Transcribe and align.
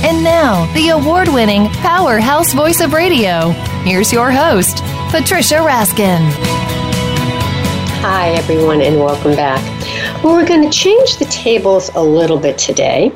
And 0.00 0.22
now, 0.22 0.72
the 0.74 0.90
award 0.90 1.26
winning 1.26 1.66
powerhouse 1.70 2.54
voice 2.54 2.80
of 2.80 2.92
radio. 2.92 3.50
Here's 3.82 4.12
your 4.12 4.30
host, 4.30 4.76
Patricia 5.10 5.56
Raskin. 5.56 6.20
Hi, 8.00 8.28
everyone, 8.30 8.80
and 8.80 9.00
welcome 9.00 9.34
back. 9.34 9.60
We're 10.22 10.46
going 10.46 10.62
to 10.62 10.70
change 10.70 11.16
the 11.16 11.24
tables 11.24 11.90
a 11.96 12.00
little 12.00 12.38
bit 12.38 12.58
today. 12.58 13.10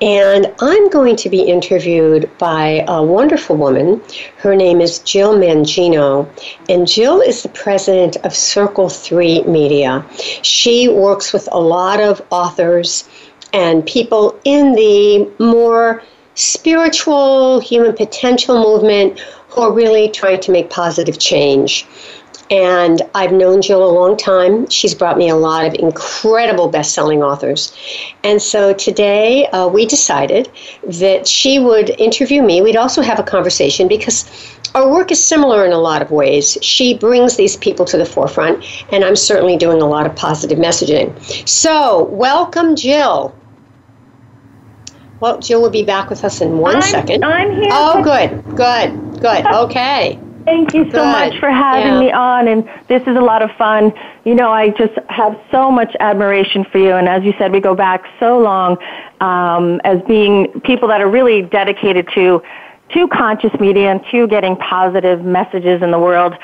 And 0.00 0.50
I'm 0.60 0.88
going 0.88 1.16
to 1.16 1.28
be 1.28 1.42
interviewed 1.42 2.30
by 2.38 2.86
a 2.88 3.02
wonderful 3.02 3.58
woman. 3.58 4.00
Her 4.38 4.56
name 4.56 4.80
is 4.80 5.00
Jill 5.00 5.34
Mangino. 5.34 6.26
And 6.70 6.88
Jill 6.88 7.20
is 7.20 7.42
the 7.42 7.50
president 7.50 8.16
of 8.24 8.34
Circle 8.34 8.88
3 8.88 9.42
Media. 9.42 10.06
She 10.40 10.88
works 10.88 11.34
with 11.34 11.50
a 11.52 11.60
lot 11.60 12.00
of 12.00 12.22
authors 12.30 13.06
and 13.52 13.86
people 13.86 14.40
in 14.44 14.72
the 14.72 15.30
more 15.38 16.02
spiritual 16.34 17.60
human 17.60 17.94
potential 17.94 18.62
movement 18.62 19.18
who 19.48 19.62
are 19.62 19.72
really 19.72 20.10
trying 20.10 20.40
to 20.40 20.50
make 20.50 20.70
positive 20.70 21.18
change. 21.18 21.86
And 22.50 23.00
I've 23.14 23.32
known 23.32 23.62
Jill 23.62 23.82
a 23.82 23.90
long 23.90 24.16
time. 24.16 24.68
She's 24.68 24.94
brought 24.94 25.16
me 25.16 25.28
a 25.28 25.36
lot 25.36 25.64
of 25.64 25.74
incredible 25.74 26.68
best 26.68 26.92
selling 26.92 27.22
authors. 27.22 27.74
And 28.22 28.40
so 28.42 28.74
today 28.74 29.46
uh, 29.46 29.66
we 29.68 29.86
decided 29.86 30.50
that 30.82 31.26
she 31.26 31.58
would 31.58 31.90
interview 31.98 32.42
me. 32.42 32.60
We'd 32.60 32.76
also 32.76 33.00
have 33.00 33.18
a 33.18 33.22
conversation 33.22 33.88
because 33.88 34.28
our 34.74 34.90
work 34.90 35.10
is 35.10 35.24
similar 35.24 35.64
in 35.64 35.72
a 35.72 35.78
lot 35.78 36.02
of 36.02 36.10
ways. 36.10 36.58
She 36.60 36.98
brings 36.98 37.36
these 37.36 37.56
people 37.56 37.86
to 37.86 37.96
the 37.96 38.04
forefront, 38.04 38.64
and 38.92 39.04
I'm 39.04 39.16
certainly 39.16 39.56
doing 39.56 39.80
a 39.80 39.86
lot 39.86 40.04
of 40.04 40.14
positive 40.16 40.58
messaging. 40.58 41.14
So, 41.48 42.04
welcome, 42.04 42.74
Jill. 42.74 43.34
Well, 45.24 45.38
Jill 45.38 45.62
will 45.62 45.70
be 45.70 45.84
back 45.84 46.10
with 46.10 46.22
us 46.22 46.42
in 46.42 46.58
one 46.58 46.76
I'm, 46.76 46.82
second. 46.82 47.24
I'm 47.24 47.50
here. 47.50 47.70
Oh, 47.72 48.04
good, 48.04 48.44
good, 48.54 49.22
good. 49.22 49.46
Okay. 49.64 50.20
Thank 50.44 50.74
you 50.74 50.84
so 50.90 50.98
Good. 50.98 51.06
much 51.06 51.38
for 51.40 51.50
having 51.50 51.94
Yeah. 51.94 52.00
me 52.00 52.12
on, 52.12 52.46
and 52.46 52.68
this 52.88 53.00
is 53.06 53.16
a 53.16 53.22
lot 53.22 53.40
of 53.40 53.50
fun. 53.52 53.94
You 54.26 54.34
know, 54.34 54.50
I 54.50 54.68
just 54.68 54.92
have 55.08 55.40
so 55.50 55.70
much 55.70 55.96
admiration 55.98 56.66
for 56.70 56.76
you, 56.76 56.92
and 56.96 57.08
as 57.08 57.24
you 57.24 57.32
said, 57.38 57.52
we 57.52 57.60
go 57.60 57.74
back 57.74 58.04
so 58.20 58.38
long 58.38 58.76
um, 59.22 59.80
as 59.84 60.02
being 60.02 60.60
people 60.60 60.88
that 60.88 61.00
are 61.00 61.08
really 61.08 61.40
dedicated 61.40 62.06
to 62.12 62.42
to 62.90 63.08
conscious 63.08 63.58
media 63.58 63.92
and 63.92 64.04
to 64.10 64.26
getting 64.26 64.56
positive 64.56 65.24
messages 65.24 65.80
in 65.80 65.90
the 65.90 65.98
world. 65.98 66.34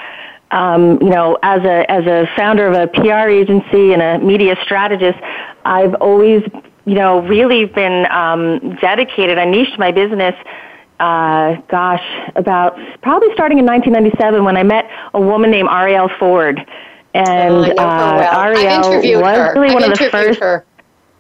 Um, 0.53 0.99
you 1.03 1.11
know, 1.11 1.37
as 1.43 1.63
a 1.65 1.85
as 1.91 2.07
a 2.07 2.27
founder 2.35 2.67
of 2.67 2.73
a 2.75 2.87
PR 2.87 3.29
agency 3.29 3.93
and 3.93 4.01
a 4.01 4.19
media 4.25 4.57
strategist, 4.65 5.19
I've 5.67 5.93
always 5.97 6.43
you 6.85 6.95
know 6.95 7.21
really 7.23 7.65
been 7.67 8.07
um, 8.11 8.77
dedicated. 8.81 9.39
I 9.39 9.45
niched 9.45 9.79
my 9.79 9.91
business 9.93 10.35
uh, 11.01 11.55
gosh, 11.69 12.03
about 12.37 12.77
probably 13.03 13.29
starting 13.33 13.59
in 13.59 13.65
1997 13.65 14.45
when 14.45 14.57
I 14.57 14.63
met 14.63 14.85
a 15.15 15.21
woman 15.21 15.51
named 15.51 15.69
Arielle 15.69 16.11
Ford. 16.19 16.59
And 17.15 17.55
Oh, 17.55 17.63
I 17.63 17.69
know 17.73 17.83
her 17.89 18.13
uh, 18.13 18.17
well. 18.19 18.55
Arielle 18.55 18.85
interviewed 18.93 19.21
was 19.23 19.37
her. 19.37 19.55
really 19.55 19.69
I've 19.69 19.75
one 19.75 19.83
of 19.85 19.99
the 19.99 20.05
interviewed 20.05 20.13
first, 20.13 20.41
her. 20.41 20.67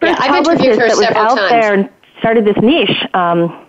Yeah, 0.02 0.14
first 0.14 0.20
I've 0.20 0.36
interviewed 0.46 0.78
her 0.78 0.88
publicists 0.88 0.88
that 0.88 0.96
was 0.96 1.06
several 1.06 1.24
out 1.24 1.36
times. 1.36 1.50
there 1.50 1.74
and 1.74 1.90
started 2.18 2.44
this 2.44 2.56
niche. 2.62 3.06
Um, 3.14 3.66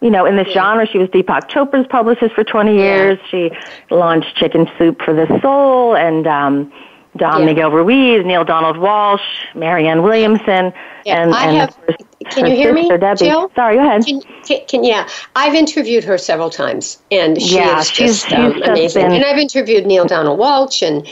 you 0.00 0.10
know, 0.10 0.26
in 0.26 0.36
this 0.36 0.48
genre, 0.52 0.86
she 0.86 0.98
was 0.98 1.08
Deepak 1.10 1.48
Chopra's 1.48 1.86
publicist 1.88 2.34
for 2.34 2.44
20 2.44 2.76
years. 2.76 3.18
Yeah. 3.22 3.30
She 3.30 3.50
launched 3.94 4.36
Chicken 4.36 4.68
Soup 4.78 5.00
for 5.02 5.14
the 5.14 5.26
Soul 5.40 5.96
and 5.96 6.26
um, 6.26 6.72
Don 7.16 7.40
Yeah. 7.40 7.46
Miguel 7.46 7.70
Ruiz, 7.70 8.24
Neale 8.24 8.44
Donald 8.44 8.76
Walsch, 8.76 9.20
Marianne 9.54 10.02
Williamson, 10.02 10.72
Yeah, 11.04 11.22
and, 11.22 11.34
I 11.34 11.44
and 11.46 11.56
have- 11.58 11.76
course, 11.86 11.96
can 12.30 12.44
her 12.44 12.50
you 12.50 12.56
hear 12.56 12.72
me, 12.72 12.88
Debbie. 12.88 13.26
Jill? 13.26 13.50
Sorry, 13.54 13.76
go 13.76 13.82
ahead. 13.82 14.04
Can, 14.04 14.20
can, 14.68 14.84
yeah, 14.84 15.06
I've 15.34 15.54
interviewed 15.54 16.04
her 16.04 16.18
several 16.18 16.50
times, 16.50 16.98
and 17.10 17.40
she 17.40 17.56
Yeah, 17.56 17.78
is 17.80 17.90
she's- 17.90 18.22
just 18.22 18.32
um, 18.32 18.52
she's 18.52 18.60
just 18.60 18.68
amazing. 18.70 19.02
been- 19.02 19.12
and 19.12 19.24
I've 19.24 19.38
interviewed 19.38 19.86
Neale 19.86 20.04
Donald 20.06 20.38
Walsch, 20.38 20.86
and 20.86 21.06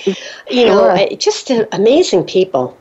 you 0.50 0.66
know, 0.66 0.78
Sure. 0.80 0.90
I- 0.92 1.14
just 1.18 1.50
uh, 1.50 1.64
amazing 1.72 2.24
people, 2.24 2.76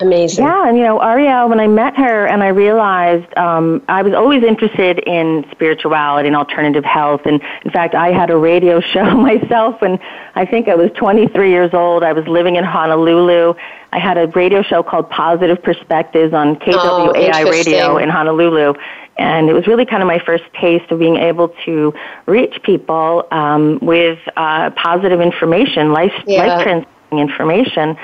amazing. 0.00 0.44
Yeah, 0.44 0.68
and 0.68 0.76
you 0.76 0.84
know, 0.84 0.98
Arielle, 0.98 1.48
when 1.48 1.60
I 1.60 1.66
met 1.66 1.96
her 1.96 2.26
and 2.26 2.42
I 2.42 2.48
realized 2.48 3.26
um, 3.36 3.82
I 3.88 4.02
was 4.02 4.14
always 4.14 4.42
interested 4.42 4.98
in 5.00 5.46
spirituality 5.50 6.28
and 6.28 6.36
alternative 6.36 6.84
health. 6.84 7.22
And 7.24 7.40
in 7.64 7.70
fact, 7.70 7.94
I 7.94 8.12
had 8.12 8.30
a 8.30 8.36
radio 8.36 8.80
show 8.92 9.04
myself 9.16 9.80
when 9.80 9.98
I 10.34 10.44
think 10.44 10.68
I 10.68 10.74
was 10.74 10.90
23 10.96 11.50
years 11.50 11.74
old. 11.74 12.02
I 12.02 12.12
was 12.12 12.26
living 12.26 12.56
in 12.56 12.64
Honolulu. 12.64 13.54
I 13.92 13.98
had 13.98 14.18
a 14.18 14.26
radio 14.28 14.62
show 14.62 14.82
called 14.82 15.08
Positive 15.10 15.62
Perspectives 15.62 16.34
on 16.34 16.56
KWAI 16.56 17.44
Radio 17.50 17.96
in 17.96 18.08
Honolulu. 18.08 18.74
And 19.16 19.48
it 19.48 19.52
was 19.52 19.66
really 19.66 19.84
kind 19.84 20.00
of 20.02 20.06
my 20.06 20.20
first 20.20 20.44
taste 20.60 20.90
of 20.92 21.00
being 21.00 21.16
able 21.16 21.48
to 21.64 21.92
reach 22.26 22.62
people 22.62 23.26
um, 23.32 23.78
with 23.82 24.18
uh, 24.36 24.70
positive 24.70 25.20
information, 25.20 25.92
life, 25.92 26.12
Yeah. 26.26 26.46
life 26.46 26.62
transforming 26.62 27.28
information. 27.28 27.96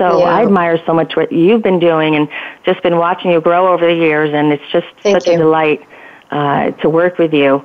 So 0.00 0.20
Yeah. 0.20 0.24
I 0.24 0.42
admire 0.42 0.80
so 0.86 0.94
much 0.94 1.14
what 1.14 1.30
you've 1.30 1.62
been 1.62 1.78
doing 1.78 2.16
and 2.16 2.26
just 2.64 2.82
been 2.82 2.96
watching 2.96 3.32
you 3.32 3.40
grow 3.40 3.70
over 3.70 3.86
the 3.86 3.94
years, 3.94 4.30
and 4.32 4.50
it's 4.50 4.64
just 4.72 4.86
Thank 5.02 5.16
such 5.16 5.28
a 5.28 5.36
delight 5.36 5.82
uh, 6.30 6.70
to 6.70 6.88
work 6.88 7.18
with 7.18 7.34
you. 7.34 7.62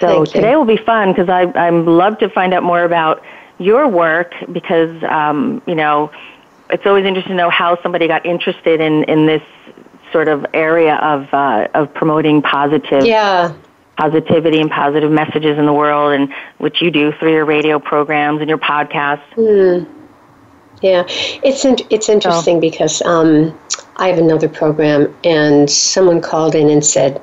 So 0.00 0.06
Thank 0.06 0.26
you. 0.28 0.40
today 0.40 0.54
will 0.54 0.64
be 0.64 0.76
fun 0.76 1.12
because 1.12 1.28
I 1.28 1.42
I 1.58 1.70
love 1.70 2.18
to 2.18 2.28
find 2.28 2.54
out 2.54 2.62
more 2.62 2.84
about 2.84 3.20
your 3.58 3.88
work 3.88 4.32
because 4.52 5.02
um, 5.08 5.60
you 5.66 5.74
know 5.74 6.12
it's 6.70 6.86
always 6.86 7.04
interesting 7.04 7.32
to 7.32 7.36
know 7.36 7.50
how 7.50 7.82
somebody 7.82 8.06
got 8.06 8.24
interested 8.24 8.80
in 8.80 9.02
in 9.04 9.26
this 9.26 9.42
sort 10.12 10.28
of 10.28 10.46
area 10.54 10.94
of 10.96 11.26
uh, 11.32 11.66
of 11.74 11.92
promoting 11.94 12.42
positive 12.42 13.04
yeah, 13.04 13.52
positivity 13.98 14.60
and 14.60 14.70
positive 14.70 15.10
messages 15.10 15.58
in 15.58 15.66
the 15.66 15.72
world, 15.72 16.12
and 16.12 16.32
which 16.58 16.80
you 16.80 16.92
do 16.92 17.12
through 17.18 17.32
your 17.32 17.44
radio 17.44 17.80
programs 17.80 18.40
and 18.40 18.48
your 18.48 18.58
podcasts. 18.58 19.22
Yeah. 20.82 21.04
It's 21.42 21.64
in, 21.64 21.76
it's 21.90 22.08
interesting 22.08 22.60
because 22.60 23.02
um, 23.02 23.58
I 23.96 24.08
have 24.08 24.18
another 24.18 24.48
program, 24.48 25.14
and 25.24 25.70
someone 25.70 26.20
called 26.20 26.54
in 26.54 26.68
and 26.68 26.84
said, 26.84 27.20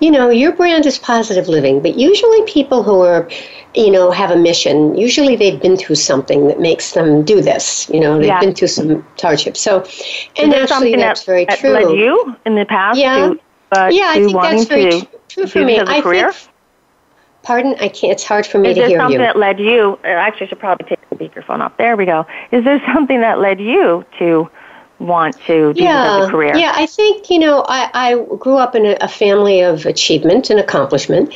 you 0.00 0.10
know, 0.10 0.30
your 0.30 0.52
brand 0.52 0.86
is 0.86 0.98
positive 0.98 1.48
living, 1.48 1.80
but 1.80 1.96
usually 1.98 2.42
people 2.44 2.82
who 2.82 3.00
are, 3.00 3.28
you 3.74 3.90
know, 3.90 4.10
have 4.10 4.30
a 4.30 4.36
mission, 4.36 4.96
usually 4.96 5.36
they've 5.36 5.60
been 5.60 5.76
through 5.76 5.96
something 5.96 6.48
that 6.48 6.60
makes 6.60 6.92
them 6.92 7.24
do 7.24 7.40
this. 7.40 7.88
You 7.90 8.00
know, 8.00 8.16
they've 8.16 8.26
Yeah. 8.26 8.40
been 8.40 8.54
through 8.54 8.68
some 8.68 9.06
hardship. 9.20 9.56
So, 9.56 9.84
and 10.36 10.54
actually, 10.54 10.94
that's 10.96 11.20
that, 11.20 11.26
very 11.26 11.44
that 11.46 11.58
true. 11.58 11.70
led 11.70 11.90
you 11.98 12.36
in 12.46 12.54
the 12.54 12.64
past 12.64 12.98
Yeah. 12.98 13.28
to, 13.28 13.40
uh, 13.72 13.90
yeah, 13.92 14.10
I 14.10 14.24
think 14.24 14.40
that's 14.40 14.64
very 14.64 14.90
to 14.90 15.06
true 15.28 15.46
for 15.46 15.64
me. 15.64 15.80
I 15.80 16.00
career? 16.00 16.32
think. 16.32 16.52
Pardon, 17.42 17.74
I 17.80 17.88
can't. 17.88 18.12
It's 18.12 18.24
hard 18.24 18.46
for 18.46 18.58
me 18.58 18.70
Is 18.70 18.74
to 18.74 18.80
there 18.80 18.88
hear 18.90 18.98
something 18.98 19.18
that 19.18 19.36
led 19.38 19.58
you? 19.58 19.98
uh, 20.04 20.08
Actually, 20.08 20.46
I 20.46 20.48
should 20.50 20.58
probably 20.58 20.88
take 20.88 21.08
the 21.08 21.16
speakerphone 21.16 21.60
off. 21.60 21.76
There 21.78 21.96
we 21.96 22.04
go. 22.04 22.26
Is 22.52 22.64
there 22.64 22.82
something 22.92 23.20
that 23.20 23.38
led 23.38 23.60
you 23.60 24.04
to 24.18 24.50
want 24.98 25.38
to 25.46 25.72
do 25.72 25.84
as 25.86 26.26
a 26.26 26.30
career? 26.30 26.56
Yeah, 26.56 26.72
I 26.74 26.86
think, 26.86 27.30
you 27.30 27.38
know, 27.38 27.64
I, 27.68 27.88
I 27.94 28.24
grew 28.36 28.56
up 28.56 28.74
in 28.74 28.84
a, 28.84 28.96
a 29.00 29.08
family 29.08 29.60
of 29.60 29.86
achievement 29.86 30.50
and 30.50 30.58
accomplishment. 30.58 31.32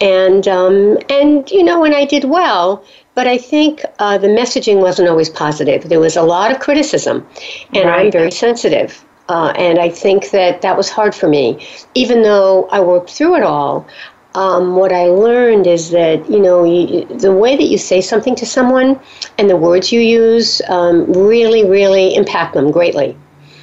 And, 0.00 0.48
um, 0.48 0.98
and, 1.10 1.48
you 1.50 1.62
know, 1.62 1.80
when 1.80 1.94
I 1.94 2.06
did 2.06 2.24
well, 2.24 2.82
but 3.14 3.26
I 3.26 3.36
think 3.36 3.82
uh, 3.98 4.16
the 4.16 4.28
messaging 4.28 4.80
wasn't 4.80 5.08
always 5.08 5.28
positive. 5.28 5.90
There 5.90 6.00
was 6.00 6.16
a 6.16 6.22
lot 6.22 6.50
of 6.50 6.60
criticism, 6.60 7.26
and 7.74 7.88
I'm 7.90 8.10
very 8.10 8.30
sensitive. 8.30 9.04
Uh, 9.28 9.52
and 9.56 9.78
I 9.78 9.88
think 9.90 10.30
that 10.30 10.62
that 10.62 10.76
was 10.76 10.90
hard 10.90 11.14
for 11.14 11.28
me. 11.28 11.66
Even 11.94 12.22
though 12.22 12.66
I 12.70 12.80
worked 12.80 13.10
through 13.10 13.36
it 13.36 13.42
all, 13.42 13.86
um, 14.34 14.76
what 14.76 14.92
I 14.92 15.06
learned 15.06 15.66
is 15.66 15.90
that 15.90 16.28
you 16.30 16.40
know 16.40 16.64
you, 16.64 17.04
the 17.04 17.32
way 17.32 17.56
that 17.56 17.64
you 17.64 17.78
say 17.78 18.00
something 18.00 18.34
to 18.36 18.46
someone 18.46 18.98
and 19.38 19.48
the 19.48 19.56
words 19.56 19.92
you 19.92 20.00
use 20.00 20.62
um, 20.68 21.12
really, 21.12 21.64
really 21.64 22.14
impact 22.14 22.54
them 22.54 22.70
greatly. 22.70 23.16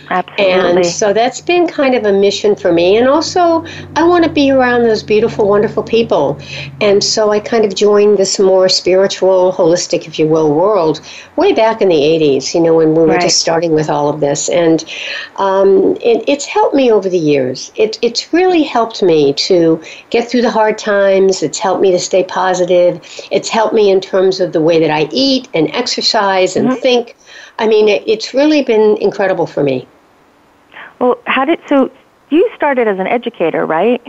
Absolutely. 0.09 0.77
And 0.77 0.85
so 0.85 1.13
that's 1.13 1.39
been 1.39 1.67
kind 1.67 1.93
of 1.93 2.03
a 2.05 2.11
mission 2.11 2.55
for 2.55 2.71
me. 2.71 2.97
And 2.97 3.07
also, 3.07 3.63
I 3.95 4.03
want 4.03 4.23
to 4.23 4.29
be 4.29 4.49
around 4.49 4.83
those 4.83 5.03
beautiful, 5.03 5.47
wonderful 5.47 5.83
people. 5.83 6.39
And 6.81 7.03
so 7.03 7.31
I 7.31 7.39
kind 7.39 7.63
of 7.63 7.75
joined 7.75 8.17
this 8.17 8.39
more 8.39 8.69
spiritual, 8.69 9.53
holistic, 9.53 10.07
if 10.07 10.17
you 10.17 10.27
will, 10.27 10.53
world 10.53 11.01
way 11.35 11.53
back 11.53 11.81
in 11.81 11.89
the 11.89 11.95
80s, 11.95 12.53
you 12.55 12.61
know, 12.61 12.75
when 12.75 12.95
we 12.95 13.01
were 13.03 13.07
Right. 13.09 13.21
just 13.21 13.39
starting 13.39 13.73
with 13.73 13.89
all 13.89 14.09
of 14.09 14.19
this. 14.19 14.49
And 14.49 14.83
um, 15.37 15.95
it, 16.01 16.23
it's 16.27 16.45
helped 16.45 16.73
me 16.75 16.91
over 16.91 17.07
the 17.09 17.17
years. 17.19 17.71
It, 17.75 17.99
it's 18.01 18.33
really 18.33 18.63
helped 18.63 19.03
me 19.03 19.33
to 19.33 19.81
get 20.09 20.29
through 20.29 20.41
the 20.41 20.51
hard 20.51 20.77
times. 20.77 21.43
It's 21.43 21.59
helped 21.59 21.81
me 21.81 21.91
to 21.91 21.99
stay 21.99 22.23
positive. 22.23 22.99
It's 23.31 23.49
helped 23.49 23.73
me 23.75 23.91
in 23.91 24.01
terms 24.01 24.39
of 24.39 24.53
the 24.53 24.61
way 24.61 24.79
that 24.79 24.89
I 24.89 25.07
eat 25.11 25.49
and 25.53 25.69
exercise 25.75 26.55
and 26.55 26.73
think. 26.79 27.15
I 27.59 27.67
mean, 27.67 27.89
it, 27.89 28.03
it's 28.07 28.33
really 28.33 28.63
been 28.63 28.97
incredible 28.97 29.45
for 29.45 29.63
me. 29.63 29.87
Well, 30.99 31.17
how 31.25 31.45
did 31.45 31.59
so? 31.67 31.91
You 32.29 32.49
started 32.55 32.87
as 32.87 32.99
an 32.99 33.07
educator, 33.07 33.65
right? 33.65 34.01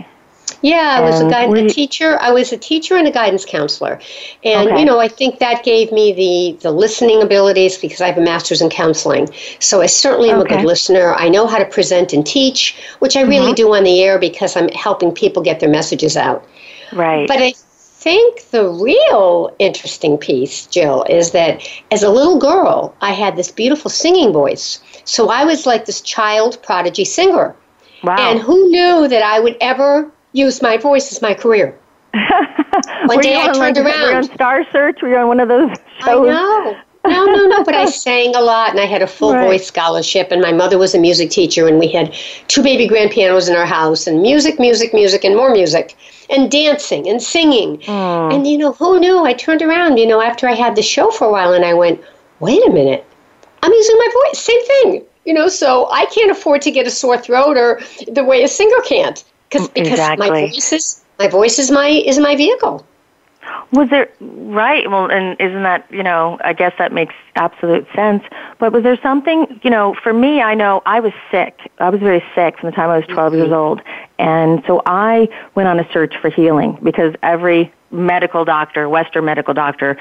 Yeah, 0.61 0.97
I 0.97 1.01
was 1.01 1.19
a 1.19 1.23
And 1.23 1.31
guide, 1.31 1.49
were 1.49 1.55
a 1.55 1.69
teacher. 1.69 2.19
I 2.21 2.31
was 2.31 2.51
a 2.51 2.57
teacher 2.57 2.95
and 2.95 3.07
a 3.07 3.11
guidance 3.11 3.45
counselor, 3.45 3.99
and 4.43 4.69
Okay. 4.69 4.79
you 4.79 4.85
know, 4.85 4.99
I 4.99 5.07
think 5.07 5.39
that 5.39 5.63
gave 5.63 5.91
me 5.91 6.13
the 6.13 6.57
the 6.61 6.71
listening 6.71 7.21
abilities 7.23 7.77
because 7.77 8.01
I 8.01 8.07
have 8.07 8.17
a 8.17 8.21
master's 8.21 8.61
in 8.61 8.69
counseling. 8.69 9.29
So 9.59 9.81
I 9.81 9.87
certainly 9.87 10.29
am 10.29 10.41
a 10.41 10.45
good 10.45 10.63
listener. 10.63 11.15
I 11.15 11.29
know 11.29 11.47
how 11.47 11.57
to 11.57 11.65
present 11.65 12.13
and 12.13 12.25
teach, 12.25 12.75
which 12.99 13.15
I 13.15 13.21
really 13.21 13.53
mm-hmm. 13.53 13.55
do 13.55 13.73
on 13.73 13.83
the 13.83 14.03
air 14.03 14.19
because 14.19 14.55
I'm 14.55 14.69
helping 14.69 15.11
people 15.11 15.41
get 15.41 15.59
their 15.59 15.69
messages 15.69 16.15
out. 16.15 16.45
Right. 16.93 17.27
But 17.27 17.41
I 17.41 17.53
think 18.01 18.49
the 18.49 18.67
real 18.67 19.55
interesting 19.59 20.17
piece, 20.17 20.65
Jill, 20.65 21.03
is 21.07 21.31
that 21.31 21.67
as 21.91 22.01
a 22.01 22.09
little 22.09 22.39
girl, 22.39 22.95
I 22.99 23.11
had 23.11 23.35
this 23.35 23.51
beautiful 23.51 23.91
singing 23.91 24.33
voice. 24.33 24.81
So 25.05 25.29
I 25.29 25.45
was 25.45 25.67
like 25.67 25.85
this 25.85 26.01
child 26.01 26.57
prodigy 26.63 27.05
singer. 27.05 27.55
wow. 28.03 28.15
And 28.17 28.39
who 28.39 28.69
knew 28.69 29.07
that 29.07 29.21
I 29.21 29.39
would 29.39 29.55
ever 29.61 30.11
use 30.33 30.63
my 30.63 30.77
voice 30.77 31.11
as 31.11 31.21
my 31.21 31.35
career? 31.35 31.77
One 33.05 33.19
day 33.19 33.37
I 33.37 33.53
turned 33.53 33.59
like, 33.59 33.75
Were 33.75 33.89
you 33.89 34.15
on. 34.15 34.23
Star 34.23 34.65
Search? 34.71 35.01
Were 35.03 35.09
you 35.09 35.17
on 35.17 35.27
one 35.27 35.39
of 35.39 35.47
those 35.47 35.69
shows? 35.99 36.27
I 36.27 36.31
know. 36.31 36.77
No, 37.03 37.25
no, 37.25 37.47
no, 37.47 37.63
but 37.63 37.73
I 37.73 37.85
sang 38.05 38.35
a 38.35 38.41
lot 38.41 38.71
and 38.71 38.79
I 38.79 38.85
had 38.85 39.01
a 39.01 39.07
full 39.07 39.33
Right. 39.33 39.45
voice 39.47 39.65
scholarship 39.67 40.31
and 40.31 40.41
my 40.41 40.51
mother 40.51 40.77
was 40.77 40.93
a 40.93 40.99
music 40.99 41.29
teacher 41.31 41.67
and 41.67 41.79
we 41.79 41.87
had 41.87 42.13
two 42.47 42.61
baby 42.61 42.87
grand 42.87 43.11
pianos 43.11 43.49
in 43.49 43.55
our 43.55 43.65
house 43.65 44.07
and 44.07 44.21
music, 44.21 44.59
music, 44.59 44.93
music 44.93 45.23
and 45.23 45.35
more 45.35 45.51
music 45.51 45.95
and 46.29 46.49
dancing 46.51 47.07
and 47.09 47.21
singing. 47.21 47.81
Hmm. 47.81 48.31
And 48.33 48.47
you 48.47 48.57
know, 48.57 48.73
who 48.73 48.99
knew? 48.99 49.23
I 49.25 49.33
turned 49.33 49.61
around, 49.61 49.97
you 49.97 50.05
know, 50.07 50.21
after 50.21 50.47
I 50.47 50.53
had 50.53 50.75
the 50.75 50.83
show 50.83 51.09
for 51.11 51.27
a 51.27 51.31
while 51.31 51.53
and 51.53 51.65
I 51.65 51.73
went, 51.73 51.99
"Wait 52.39 52.65
a 52.65 52.69
minute. 52.69 53.03
I'm 53.63 53.71
using 53.73 53.97
my 53.97 54.07
voice. 54.23 54.39
Same 54.39 54.65
thing." 54.65 55.03
You 55.25 55.33
know, 55.33 55.47
so 55.49 55.87
I 55.91 56.05
can't 56.05 56.31
afford 56.31 56.61
to 56.63 56.71
get 56.71 56.87
a 56.87 56.89
sore 56.91 57.17
throat 57.17 57.57
or 57.57 57.79
the 58.07 58.23
way 58.23 58.43
a 58.43 58.47
singer 58.47 58.81
can't 58.85 59.23
cuz 59.51 59.67
because 59.69 59.99
my 60.17 60.29
voice 60.29 60.73
is 60.73 61.01
my 61.19 61.27
voice 61.27 61.59
is 61.59 61.69
my 61.69 61.87
is 61.89 62.17
my 62.17 62.35
vehicle. 62.35 62.85
Was 63.71 63.89
there 63.89 64.09
right? 64.19 64.89
Well, 64.89 65.09
and 65.09 65.39
isn't 65.39 65.63
that 65.63 65.87
you 65.91 66.03
know? 66.03 66.39
I 66.43 66.53
guess 66.53 66.73
that 66.77 66.93
makes 66.93 67.15
absolute 67.35 67.87
sense. 67.95 68.23
But 68.59 68.71
was 68.71 68.83
there 68.83 68.99
something 69.01 69.59
you 69.63 69.69
know? 69.69 69.95
For 70.03 70.13
me, 70.13 70.41
I 70.41 70.53
know 70.53 70.81
I 70.85 70.99
was 70.99 71.13
sick. 71.31 71.59
I 71.79 71.89
was 71.89 71.99
very 71.99 72.23
sick 72.35 72.59
from 72.59 72.69
the 72.69 72.75
time 72.75 72.89
I 72.89 72.97
was 72.97 73.07
12 73.07 73.33
years 73.33 73.45
mm-hmm. 73.45 73.53
old, 73.53 73.81
and 74.19 74.63
so 74.67 74.81
I 74.85 75.29
went 75.55 75.67
on 75.67 75.79
a 75.79 75.91
search 75.91 76.15
for 76.21 76.29
healing 76.29 76.77
because 76.83 77.15
every 77.23 77.73
medical 77.91 78.45
doctor, 78.45 78.87
Western 78.87 79.25
medical 79.25 79.53
doctor, 79.53 79.97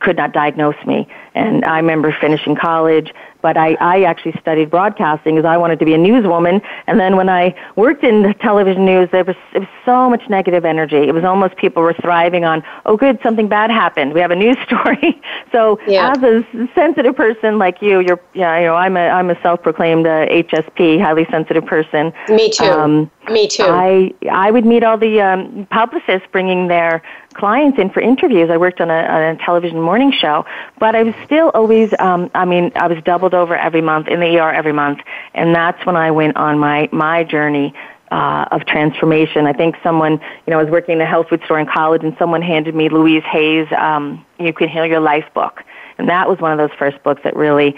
could 0.00 0.16
not 0.16 0.32
diagnose 0.32 0.76
me. 0.86 1.08
And 1.34 1.64
I 1.64 1.76
remember 1.78 2.14
finishing 2.20 2.56
college, 2.56 3.12
but 3.42 3.56
I, 3.56 3.74
I 3.80 4.02
actually 4.02 4.32
studied 4.40 4.70
broadcasting 4.70 5.36
because 5.36 5.48
I 5.48 5.56
wanted 5.56 5.78
to 5.78 5.84
be 5.84 5.94
a 5.94 5.98
newswoman. 5.98 6.60
And 6.86 6.98
then 7.00 7.16
when 7.16 7.28
I 7.28 7.54
worked 7.76 8.04
in 8.04 8.22
the 8.22 8.34
television 8.34 8.84
news, 8.84 9.08
there 9.12 9.24
was, 9.24 9.36
it 9.54 9.60
was 9.60 9.68
so 9.84 10.10
much 10.10 10.22
negative 10.28 10.64
energy. 10.64 10.96
It 10.96 11.14
was 11.14 11.24
almost 11.24 11.56
people 11.56 11.82
were 11.82 11.94
thriving 11.94 12.44
on, 12.44 12.62
oh, 12.86 12.96
good, 12.96 13.18
something 13.22 13.48
bad 13.48 13.70
happened. 13.70 14.12
We 14.12 14.20
have 14.20 14.30
a 14.30 14.36
news 14.36 14.56
story. 14.66 15.20
so 15.52 15.78
Yeah. 15.86 16.12
as 16.16 16.22
a 16.22 16.44
sensitive 16.74 17.16
person 17.16 17.58
like 17.58 17.80
you, 17.80 18.00
you're, 18.00 18.20
yeah, 18.34 18.58
you 18.58 18.66
know, 18.66 18.74
I'm 18.74 18.96
a, 18.96 19.08
I'm 19.08 19.30
a 19.30 19.40
self-proclaimed 19.40 20.06
uh, 20.06 20.26
HSP, 20.26 21.00
highly 21.00 21.26
sensitive 21.30 21.64
person. 21.64 22.12
Me 22.28 22.50
too. 22.50 22.64
Um, 22.64 23.10
Me 23.30 23.46
too. 23.46 23.62
I 23.64 24.12
I 24.30 24.50
would 24.50 24.66
meet 24.66 24.82
all 24.82 24.98
the 24.98 25.20
um, 25.20 25.66
publicists 25.70 26.26
bringing 26.32 26.68
their 26.68 27.02
clients 27.34 27.78
in 27.78 27.90
for 27.90 28.00
interviews. 28.00 28.50
I 28.50 28.56
worked 28.56 28.80
on 28.80 28.90
a, 28.90 28.94
on 29.04 29.22
a 29.22 29.36
television 29.38 29.80
morning 29.80 30.12
show, 30.12 30.44
but 30.78 30.96
I 30.96 31.02
was 31.04 31.14
still 31.24 31.50
always. 31.54 31.92
Um, 31.98 32.30
I 32.34 32.44
mean, 32.44 32.72
I 32.76 32.86
was 32.86 33.02
doubled 33.04 33.34
over 33.34 33.56
every 33.56 33.80
month 33.80 34.08
in 34.08 34.20
the 34.20 34.38
ER 34.38 34.52
every 34.52 34.72
month, 34.72 35.00
and 35.34 35.54
that's 35.54 35.84
when 35.86 35.96
I 35.96 36.10
went 36.10 36.36
on 36.36 36.58
my 36.58 36.88
my 36.92 37.24
journey. 37.24 37.74
Uh, 38.12 38.44
of 38.50 38.66
transformation. 38.66 39.46
I 39.46 39.52
think 39.52 39.76
someone, 39.84 40.14
you 40.14 40.50
know, 40.50 40.58
I 40.58 40.64
was 40.64 40.68
working 40.72 40.96
in 40.96 41.00
a 41.00 41.06
health 41.06 41.28
food 41.28 41.42
store 41.44 41.60
in 41.60 41.66
college 41.66 42.02
and 42.02 42.16
someone 42.18 42.42
handed 42.42 42.74
me 42.74 42.88
Louise 42.88 43.22
Hay's 43.22 43.68
um, 43.70 44.26
You 44.40 44.52
Can 44.52 44.68
Heal 44.68 44.84
Your 44.84 44.98
Life 44.98 45.26
book. 45.32 45.62
And 45.96 46.08
that 46.08 46.28
was 46.28 46.40
one 46.40 46.50
of 46.50 46.58
those 46.58 46.76
first 46.76 47.00
books 47.04 47.20
that 47.22 47.36
really 47.36 47.76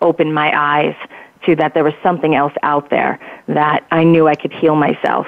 opened 0.00 0.34
my 0.34 0.50
eyes 0.58 0.96
to 1.44 1.54
that 1.56 1.74
there 1.74 1.84
was 1.84 1.92
something 2.02 2.34
else 2.34 2.54
out 2.62 2.88
there 2.88 3.20
that 3.48 3.86
I 3.90 4.04
knew 4.04 4.26
I 4.26 4.36
could 4.36 4.54
heal 4.54 4.74
myself. 4.74 5.26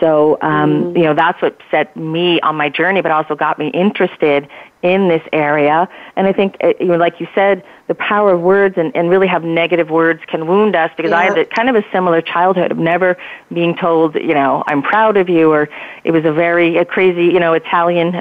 So, 0.00 0.36
um, 0.42 0.94
you 0.94 1.04
know, 1.04 1.14
that's 1.14 1.40
what 1.40 1.58
set 1.70 1.96
me 1.96 2.40
on 2.40 2.56
my 2.56 2.68
journey, 2.68 3.00
but 3.00 3.10
also 3.10 3.34
got 3.34 3.58
me 3.58 3.68
interested 3.68 4.48
in 4.82 5.08
this 5.08 5.22
area. 5.32 5.88
And 6.16 6.26
I 6.26 6.32
think, 6.32 6.56
uh, 6.62 6.74
you 6.78 6.86
know, 6.86 6.96
like 6.96 7.20
you 7.20 7.26
said, 7.34 7.64
the 7.88 7.94
power 7.94 8.32
of 8.32 8.40
words 8.40 8.74
and, 8.76 8.94
and 8.94 9.08
really 9.08 9.26
have 9.26 9.42
negative 9.42 9.90
words 9.90 10.20
can 10.26 10.46
wound 10.46 10.76
us 10.76 10.90
because 10.96 11.12
I 11.12 11.24
had 11.24 11.38
a, 11.38 11.44
kind 11.44 11.68
of 11.68 11.76
a 11.76 11.84
similar 11.92 12.20
childhood 12.20 12.72
of 12.72 12.78
never 12.78 13.16
being 13.52 13.76
told, 13.76 14.16
you 14.16 14.34
know, 14.34 14.64
I'm 14.66 14.82
proud 14.82 15.16
of 15.16 15.28
you, 15.28 15.50
or 15.52 15.68
it 16.04 16.10
was 16.10 16.24
a 16.24 16.32
very 16.32 16.76
a 16.76 16.84
crazy, 16.84 17.26
you 17.26 17.40
know, 17.40 17.54
Italian 17.54 18.12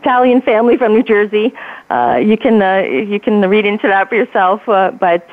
Italian 0.00 0.42
family 0.42 0.76
from 0.76 0.94
New 0.94 1.02
Jersey. 1.02 1.52
Uh, 1.90 2.20
you 2.22 2.36
can 2.36 2.60
uh, 2.62 2.78
you 2.78 3.20
can 3.20 3.40
read 3.48 3.66
into 3.66 3.86
that 3.88 4.08
for 4.08 4.16
yourself, 4.16 4.66
uh, 4.68 4.90
but 4.90 5.28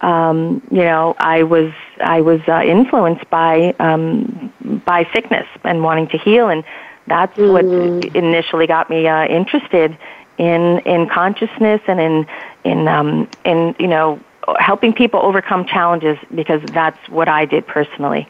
um, 0.00 0.62
you 0.70 0.82
know, 0.82 1.16
I 1.18 1.42
was 1.42 1.72
I 2.00 2.20
was 2.20 2.40
uh, 2.46 2.62
influenced 2.62 3.28
by 3.30 3.74
um, 3.80 4.52
by 4.86 5.08
sickness 5.12 5.46
and 5.64 5.82
wanting 5.82 6.08
to 6.08 6.18
heal, 6.18 6.48
and 6.48 6.64
that's 7.08 7.36
what 7.46 7.66
initially 8.14 8.66
got 8.66 8.90
me 8.90 9.06
uh, 9.06 9.26
interested 9.26 9.98
in 10.38 10.78
in 10.80 11.08
consciousness 11.08 11.80
and 11.88 12.00
in 12.00 12.26
in 12.64 12.88
um, 12.88 13.28
in 13.44 13.74
you 13.78 13.88
know 13.88 14.20
helping 14.58 14.92
people 14.92 15.20
overcome 15.22 15.66
challenges 15.66 16.16
because 16.34 16.60
that's 16.72 16.98
what 17.08 17.28
I 17.28 17.44
did 17.44 17.66
personally. 17.66 18.28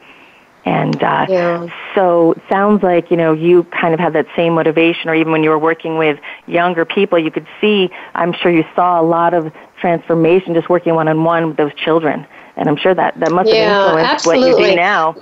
And 0.65 1.03
uh, 1.03 1.29
Yeah. 1.29 1.69
so 1.95 2.33
it 2.33 2.43
sounds 2.51 2.83
like, 2.83 3.11
you 3.11 3.17
know, 3.17 3.33
you 3.33 3.65
kind 3.65 3.95
of 3.95 4.01
had 4.01 4.13
that 4.15 4.27
same 4.37 4.55
motivation, 4.55 5.09
or 5.09 5.15
even 5.15 5.33
when 5.33 5.43
you 5.43 5.51
were 5.51 5.59
working 5.59 5.97
with 5.97 6.19
younger 6.47 6.85
people, 6.85 7.19
you 7.19 7.31
could 7.31 7.47
see, 7.61 7.91
I'm 8.15 8.33
sure 8.33 8.51
you 8.51 8.65
saw 8.75 9.01
a 9.01 9.03
lot 9.05 9.33
of 9.35 9.53
transformation 9.81 10.55
just 10.55 10.69
working 10.69 10.95
one 10.95 11.09
on 11.09 11.25
one 11.25 11.49
with 11.49 11.57
those 11.57 11.75
children. 11.75 12.27
And 12.57 12.69
I'm 12.69 12.77
sure 12.77 12.95
that, 12.95 13.19
that 13.21 13.31
must 13.33 13.51
Yeah, 13.51 13.51
have 13.51 13.61
influenced 13.61 14.25
what 14.25 14.43
you 14.43 14.55
do 14.55 14.73
now. 14.73 15.17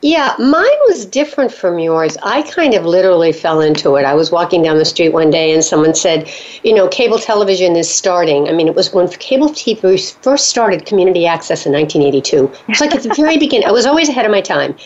Yeah, 0.00 0.36
mine 0.38 0.78
was 0.86 1.04
different 1.04 1.52
from 1.52 1.80
yours. 1.80 2.16
I 2.22 2.42
kind 2.42 2.74
of 2.74 2.84
literally 2.84 3.32
fell 3.32 3.60
into 3.60 3.96
it. 3.96 4.04
I 4.04 4.14
was 4.14 4.30
walking 4.30 4.62
down 4.62 4.78
the 4.78 4.84
street 4.84 5.08
one 5.08 5.28
day 5.28 5.52
and 5.52 5.64
someone 5.64 5.92
said, 5.92 6.30
you 6.62 6.72
know, 6.72 6.86
cable 6.86 7.18
television 7.18 7.74
is 7.74 7.90
starting. 7.90 8.48
I 8.48 8.52
mean, 8.52 8.68
it 8.68 8.76
was 8.76 8.92
when 8.92 9.08
cable 9.08 9.48
TV 9.48 10.14
first 10.22 10.50
started 10.50 10.86
community 10.86 11.26
access 11.26 11.66
in 11.66 11.72
1982. 11.72 12.48
It's 12.68 12.80
like 12.80 12.94
at 12.94 13.02
the 13.02 13.12
very 13.14 13.38
beginning. 13.44 13.66
I 13.66 13.72
was 13.72 13.86
always 13.86 14.08
ahead 14.08 14.24
of 14.24 14.30
my 14.30 14.40
time. 14.40 14.76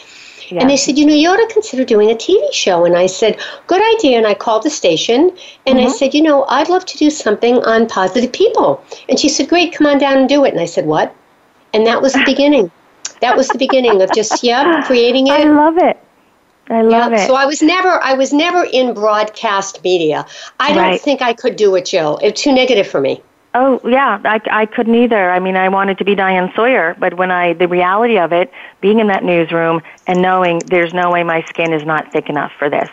Yeah. 0.49 0.63
And 0.63 0.71
they 0.71 0.79
said, 0.79 0.97
you 0.97 1.05
know, 1.05 1.15
you 1.15 1.29
ought 1.29 1.47
to 1.47 1.53
consider 1.53 1.85
doing 1.85 2.11
a 2.11 2.15
TV 2.15 2.51
show. 2.53 2.87
And 2.87 2.97
I 2.97 3.07
said, 3.07 3.39
good 3.67 3.83
idea. 3.97 4.17
And 4.17 4.27
I 4.27 4.33
called 4.33 4.63
the 4.63 4.71
station 4.71 5.37
and 5.67 5.79
I 5.79 5.85
mm-hmm. 5.85 5.93
said, 5.93 6.15
you 6.15 6.23
know, 6.23 6.45
I'd 6.45 6.71
love 6.71 6.87
to 6.87 6.97
do 6.97 7.11
something 7.11 7.57
on 7.65 7.87
positive 7.87 8.33
people. 8.33 8.83
And 9.11 9.19
she 9.19 9.29
said, 9.29 9.51
great, 9.51 9.75
come 9.75 9.87
on 9.87 9.99
down 9.99 10.17
and 10.17 10.29
do 10.29 10.45
it. 10.47 10.53
And 10.53 10.61
I 10.61 10.67
said, 10.67 10.87
what? 10.87 11.15
And 11.75 11.87
that 11.87 12.01
was 12.01 12.15
the 12.15 12.23
beginning. 12.27 12.71
That 13.23 13.37
was 13.37 13.49
the 13.49 13.59
beginning 13.59 14.03
of 14.03 14.13
just, 14.13 14.43
yeah, 14.43 14.83
creating 14.85 15.29
it. 15.29 15.33
I 15.33 15.45
love 15.45 15.79
it. 15.79 15.99
I 16.69 16.83
love 16.83 17.13
Yeah, 17.13 17.25
it. 17.25 17.27
So 17.27 17.35
I 17.35 17.45
was 17.47 17.63
never 17.63 18.03
I 18.03 18.15
was 18.15 18.33
never 18.33 18.65
in 18.65 18.95
broadcast 18.95 19.83
media. 19.83 20.27
I 20.61 20.73
don't 20.73 21.01
think 21.01 21.23
I 21.23 21.33
could 21.33 21.57
do 21.57 21.75
it, 21.77 21.87
Jill. 21.87 22.19
It's 22.23 22.43
too 22.43 22.53
negative 22.53 22.87
for 22.87 23.01
me. 23.01 23.23
Oh 23.55 23.81
yeah, 23.85 24.19
I, 24.25 24.41
I 24.51 24.67
couldn't 24.67 24.95
either. 24.95 25.31
I 25.31 25.39
mean, 25.39 25.57
I 25.57 25.69
wanted 25.69 25.99
to 25.99 26.05
be 26.05 26.15
Diane 26.15 26.51
Sawyer, 26.57 26.97
but 26.99 27.15
when 27.15 27.31
I 27.31 27.53
the 27.53 27.69
reality 27.69 28.19
of 28.19 28.33
it, 28.33 28.51
being 28.81 29.01
in 29.01 29.09
that 29.09 29.25
newsroom 29.25 29.83
and 30.07 30.23
knowing 30.23 30.61
there's 30.67 30.95
no 30.95 31.11
way 31.11 31.23
my 31.23 31.43
skin 31.49 31.73
is 31.73 31.85
not 31.85 32.11
thick 32.13 32.31
enough 32.31 32.53
for 32.59 32.71
this, 32.71 32.89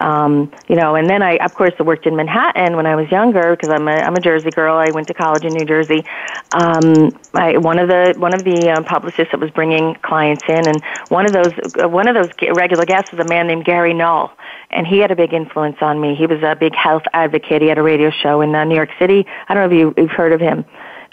um, 0.00 0.50
you 0.68 0.76
know. 0.76 0.94
And 0.94 1.08
then 1.08 1.22
I, 1.22 1.36
of 1.36 1.54
course, 1.54 1.72
worked 1.78 2.06
in 2.06 2.16
Manhattan 2.16 2.76
when 2.76 2.86
I 2.86 2.94
was 2.94 3.10
younger 3.10 3.56
because 3.56 3.70
I'm 3.70 3.86
a 3.88 3.92
I'm 3.92 4.14
a 4.14 4.20
Jersey 4.20 4.50
girl. 4.50 4.76
I 4.76 4.90
went 4.90 5.08
to 5.08 5.14
college 5.14 5.44
in 5.44 5.54
New 5.54 5.64
Jersey. 5.64 6.04
Um, 6.52 7.18
I, 7.34 7.56
one 7.58 7.78
of 7.78 7.88
the 7.88 8.14
one 8.16 8.34
of 8.34 8.44
the 8.44 8.70
um, 8.70 8.84
publicists 8.84 9.32
that 9.32 9.40
was 9.40 9.50
bringing 9.50 9.94
clients 10.02 10.44
in, 10.48 10.66
and 10.66 10.82
one 11.08 11.26
of 11.26 11.32
those 11.32 11.52
uh, 11.82 11.88
one 11.88 12.08
of 12.08 12.14
those 12.14 12.30
regular 12.54 12.84
guests 12.84 13.10
was 13.12 13.20
a 13.20 13.28
man 13.28 13.46
named 13.46 13.64
Gary 13.64 13.94
Null 13.94 14.32
and 14.70 14.86
he 14.86 14.98
had 14.98 15.10
a 15.10 15.16
big 15.16 15.32
influence 15.32 15.76
on 15.80 16.00
me. 16.00 16.14
He 16.14 16.26
was 16.26 16.42
a 16.42 16.54
big 16.54 16.74
health 16.74 17.04
advocate. 17.12 17.62
He 17.62 17.68
had 17.68 17.78
a 17.78 17.82
radio 17.82 18.10
show 18.10 18.40
in 18.40 18.54
uh, 18.54 18.64
New 18.64 18.74
York 18.74 18.90
City. 18.98 19.26
I 19.48 19.54
don't 19.54 19.68
know 19.68 19.76
if 19.76 19.80
you, 19.80 20.02
you've 20.02 20.10
heard 20.10 20.32
of 20.32 20.40
him. 20.40 20.64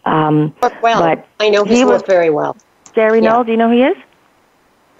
Um, 0.05 0.53
well, 0.81 0.99
but 0.99 1.27
I 1.39 1.49
know 1.49 1.63
his 1.63 1.83
work 1.83 2.05
very 2.05 2.29
well. 2.29 2.57
Gary 2.93 3.21
yeah. 3.21 3.29
Null, 3.29 3.43
do 3.43 3.51
you 3.51 3.57
know 3.57 3.69
who 3.69 3.75
he 3.75 3.83
is? 3.83 3.97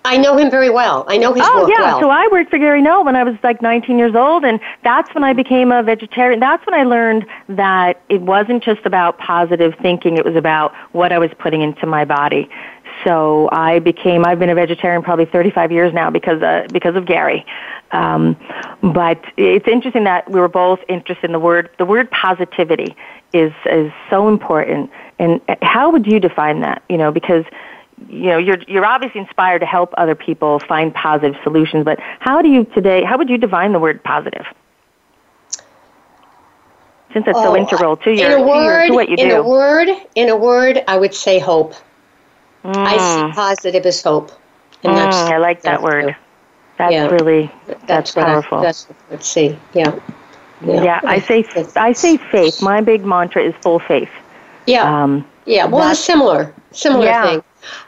I 0.05 0.17
know 0.17 0.37
him 0.37 0.49
very 0.49 0.69
well. 0.69 1.05
I 1.07 1.17
know 1.17 1.33
his 1.33 1.43
oh, 1.45 1.61
work 1.61 1.69
yeah. 1.69 1.83
well. 1.83 1.99
So 1.99 2.09
I 2.09 2.27
worked 2.31 2.49
for 2.51 2.59
Gary 2.59 2.81
Null 2.81 3.03
when 3.03 3.15
I 3.15 3.23
was 3.23 3.35
like 3.43 3.61
19 3.61 3.97
years 3.97 4.15
old, 4.15 4.45
and 4.45 4.59
that's 4.83 5.13
when 5.15 5.23
I 5.23 5.33
became 5.33 5.71
a 5.71 5.83
vegetarian. 5.83 6.39
That's 6.39 6.65
when 6.65 6.73
I 6.73 6.83
learned 6.83 7.25
that 7.49 8.01
it 8.09 8.21
wasn't 8.21 8.63
just 8.63 8.85
about 8.85 9.17
positive 9.17 9.73
thinking; 9.81 10.17
it 10.17 10.25
was 10.25 10.35
about 10.35 10.73
what 10.93 11.11
I 11.11 11.19
was 11.19 11.31
putting 11.39 11.61
into 11.61 11.85
my 11.85 12.05
body. 12.05 12.49
So 13.03 13.49
I 13.51 13.79
became. 13.79 14.25
I've 14.25 14.39
been 14.39 14.49
a 14.49 14.55
vegetarian 14.55 15.01
probably 15.01 15.25
35 15.25 15.71
years 15.71 15.93
now 15.93 16.09
because 16.09 16.41
uh, 16.41 16.67
because 16.71 16.95
of 16.95 17.05
Gary. 17.05 17.45
Um, 17.91 18.35
but 18.81 19.23
it's 19.37 19.67
interesting 19.67 20.03
that 20.05 20.29
we 20.29 20.39
were 20.39 20.47
both 20.47 20.79
interested 20.89 21.25
in 21.25 21.31
the 21.31 21.39
word. 21.39 21.69
The 21.77 21.85
word 21.85 22.09
positivity 22.11 22.95
is 23.33 23.53
is 23.65 23.91
so 24.09 24.27
important. 24.27 24.91
And 25.19 25.41
how 25.61 25.91
would 25.91 26.05
you 26.05 26.19
define 26.19 26.61
that? 26.61 26.83
You 26.89 26.97
know, 26.97 27.11
because 27.11 27.45
you 28.09 28.25
know 28.25 28.37
you're 28.37 28.57
you're 28.67 28.85
obviously 28.85 29.21
inspired 29.21 29.59
to 29.59 29.65
help 29.65 29.93
other 29.97 30.15
people 30.15 30.59
find 30.59 30.93
positive 30.93 31.35
solutions 31.43 31.85
but 31.85 31.99
how 32.19 32.41
do 32.41 32.49
you 32.49 32.65
today 32.65 33.03
how 33.03 33.17
would 33.17 33.29
you 33.29 33.37
define 33.37 33.71
the 33.71 33.79
word 33.79 34.03
positive 34.03 34.45
since 37.13 37.25
it's 37.27 37.37
oh, 37.39 37.43
so 37.43 37.57
integral 37.57 37.95
to 37.95 38.11
your, 38.11 38.45
word, 38.45 38.87
to, 38.87 38.87
your, 38.87 38.87
to 38.87 38.93
what 38.93 39.09
you 39.09 39.15
in 39.17 39.29
do 39.29 39.35
a 39.37 39.47
word 39.47 39.87
in 40.15 40.29
a 40.29 40.35
word 40.35 40.83
i 40.87 40.97
would 40.97 41.13
say 41.13 41.39
hope 41.39 41.73
mm. 42.63 42.75
i 42.75 42.97
see 42.97 43.33
positive 43.33 43.85
as 43.85 44.01
hope 44.01 44.31
and 44.83 44.93
mm, 44.93 44.95
that's 44.95 45.15
i 45.15 45.37
like 45.37 45.61
that 45.61 45.81
word 45.81 46.03
true. 46.03 46.15
that's 46.77 46.93
yeah. 46.93 47.07
really 47.07 47.49
that's, 47.65 47.85
that's 47.85 48.11
powerful 48.11 48.59
I, 48.59 48.63
that's 48.63 48.87
let's 49.09 49.27
see 49.27 49.57
yeah 49.73 49.97
yeah, 50.61 50.83
yeah 50.83 50.99
I 51.03 51.19
say 51.19 51.45
I 51.75 51.91
say 51.93 52.17
faith. 52.17 52.61
My 52.61 52.81
big 52.81 53.05
mantra 53.05 53.43
is 53.43 53.53
full 53.61 53.79
faith. 53.79 54.09
Yeah. 54.65 55.03
Um, 55.03 55.27
yeah. 55.45 55.65
Well, 55.65 55.89
it's 55.91 55.99
similar, 55.99 56.53
similar 56.71 57.05
yeah. 57.05 57.23
thing. 57.23 57.43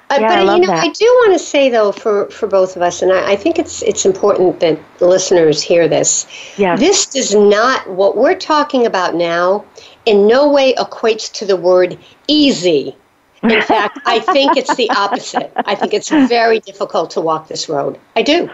Uh, 0.10 0.20
yeah, 0.22 0.46
but 0.46 0.56
you 0.56 0.62
know, 0.62 0.68
that. 0.68 0.86
I 0.86 0.90
do 0.90 1.06
want 1.06 1.34
to 1.34 1.40
say 1.40 1.70
though, 1.70 1.92
for, 1.92 2.30
for 2.30 2.48
both 2.48 2.78
of 2.78 2.82
us, 2.82 3.02
and 3.02 3.12
I, 3.12 3.34
I 3.34 3.36
think 3.36 3.60
it's 3.60 3.82
it's 3.82 4.06
important 4.06 4.62
that 4.62 4.80
listeners 5.02 5.62
hear 5.62 5.90
this. 5.90 6.26
Yeah. 6.58 6.78
This 6.78 7.08
does 7.08 7.36
not 7.36 7.90
what 7.90 8.16
we're 8.16 8.38
talking 8.38 8.86
about 8.86 9.16
now. 9.16 9.66
In 10.06 10.26
no 10.26 10.50
way 10.50 10.74
equates 10.76 11.32
to 11.34 11.46
the 11.46 11.58
word 11.58 12.00
easy. 12.28 12.96
In 13.44 13.62
fact, 13.74 14.00
I 14.06 14.20
think 14.20 14.56
it's 14.56 14.74
the 14.78 14.90
opposite. 14.92 15.52
I 15.58 15.76
think 15.76 15.94
it's 15.94 16.08
very 16.08 16.62
difficult 16.62 17.12
to 17.12 17.22
walk 17.22 17.50
this 17.50 17.68
road. 17.68 18.00
I 18.16 18.22
do. 18.22 18.50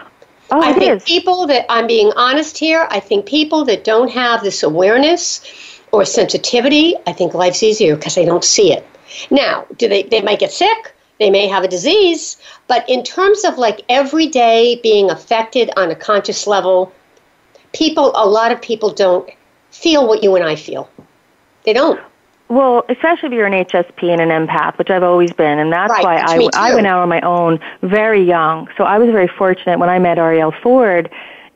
Oh, 0.50 0.60
I 0.60 0.72
think 0.72 0.96
is. 0.96 1.04
people 1.04 1.46
that 1.46 1.66
I'm 1.70 1.86
being 1.86 2.12
honest 2.16 2.58
here. 2.58 2.88
I 2.90 2.98
think 2.98 3.26
people 3.26 3.64
that 3.66 3.84
don't 3.84 4.10
have 4.10 4.42
this 4.42 4.64
awareness 4.64 5.40
or 5.92 6.04
sensitivity. 6.04 6.96
I 7.06 7.12
think 7.12 7.32
life's 7.32 7.62
easier 7.62 7.94
because 7.94 8.16
they 8.16 8.24
don't 8.24 8.44
see 8.44 8.72
it. 8.72 8.84
Now, 9.30 9.66
do 9.76 9.88
they? 9.88 10.02
They 10.02 10.20
might 10.20 10.40
get 10.40 10.50
sick 10.50 10.92
they 11.18 11.30
may 11.30 11.46
have 11.46 11.62
a 11.62 11.68
disease, 11.68 12.36
but 12.66 12.88
in 12.88 13.02
terms 13.02 13.44
of 13.44 13.56
like 13.58 13.82
every 13.88 14.26
day 14.26 14.80
being 14.82 15.10
affected 15.10 15.70
on 15.76 15.90
a 15.90 15.94
conscious 15.94 16.46
level, 16.46 16.92
people, 17.72 18.12
a 18.14 18.26
lot 18.26 18.50
of 18.52 18.60
people 18.60 18.90
don't 18.90 19.28
feel 19.70 20.08
what 20.08 20.22
you 20.22 20.34
and 20.36 20.44
I 20.44 20.56
feel. 20.56 20.90
They 21.64 21.72
don't. 21.72 22.00
Well, 22.48 22.84
especially 22.88 23.28
if 23.28 23.32
you're 23.32 23.46
an 23.46 23.64
HSP 23.64 24.10
and 24.10 24.20
an 24.20 24.28
empath, 24.28 24.76
which 24.76 24.90
I've 24.90 25.02
always 25.02 25.32
been, 25.32 25.58
and 25.58 25.72
that's 25.72 25.90
right, 25.90 26.04
why 26.04 26.16
I, 26.16 26.48
I 26.52 26.74
went 26.74 26.86
out 26.86 27.00
on 27.00 27.08
my 27.08 27.20
own 27.22 27.58
very 27.82 28.22
young. 28.22 28.68
So 28.76 28.84
I 28.84 28.98
was 28.98 29.10
very 29.10 29.28
fortunate 29.28 29.78
when 29.78 29.88
I 29.88 29.98
met 29.98 30.18
Arielle 30.18 30.52
Ford, 30.62 31.10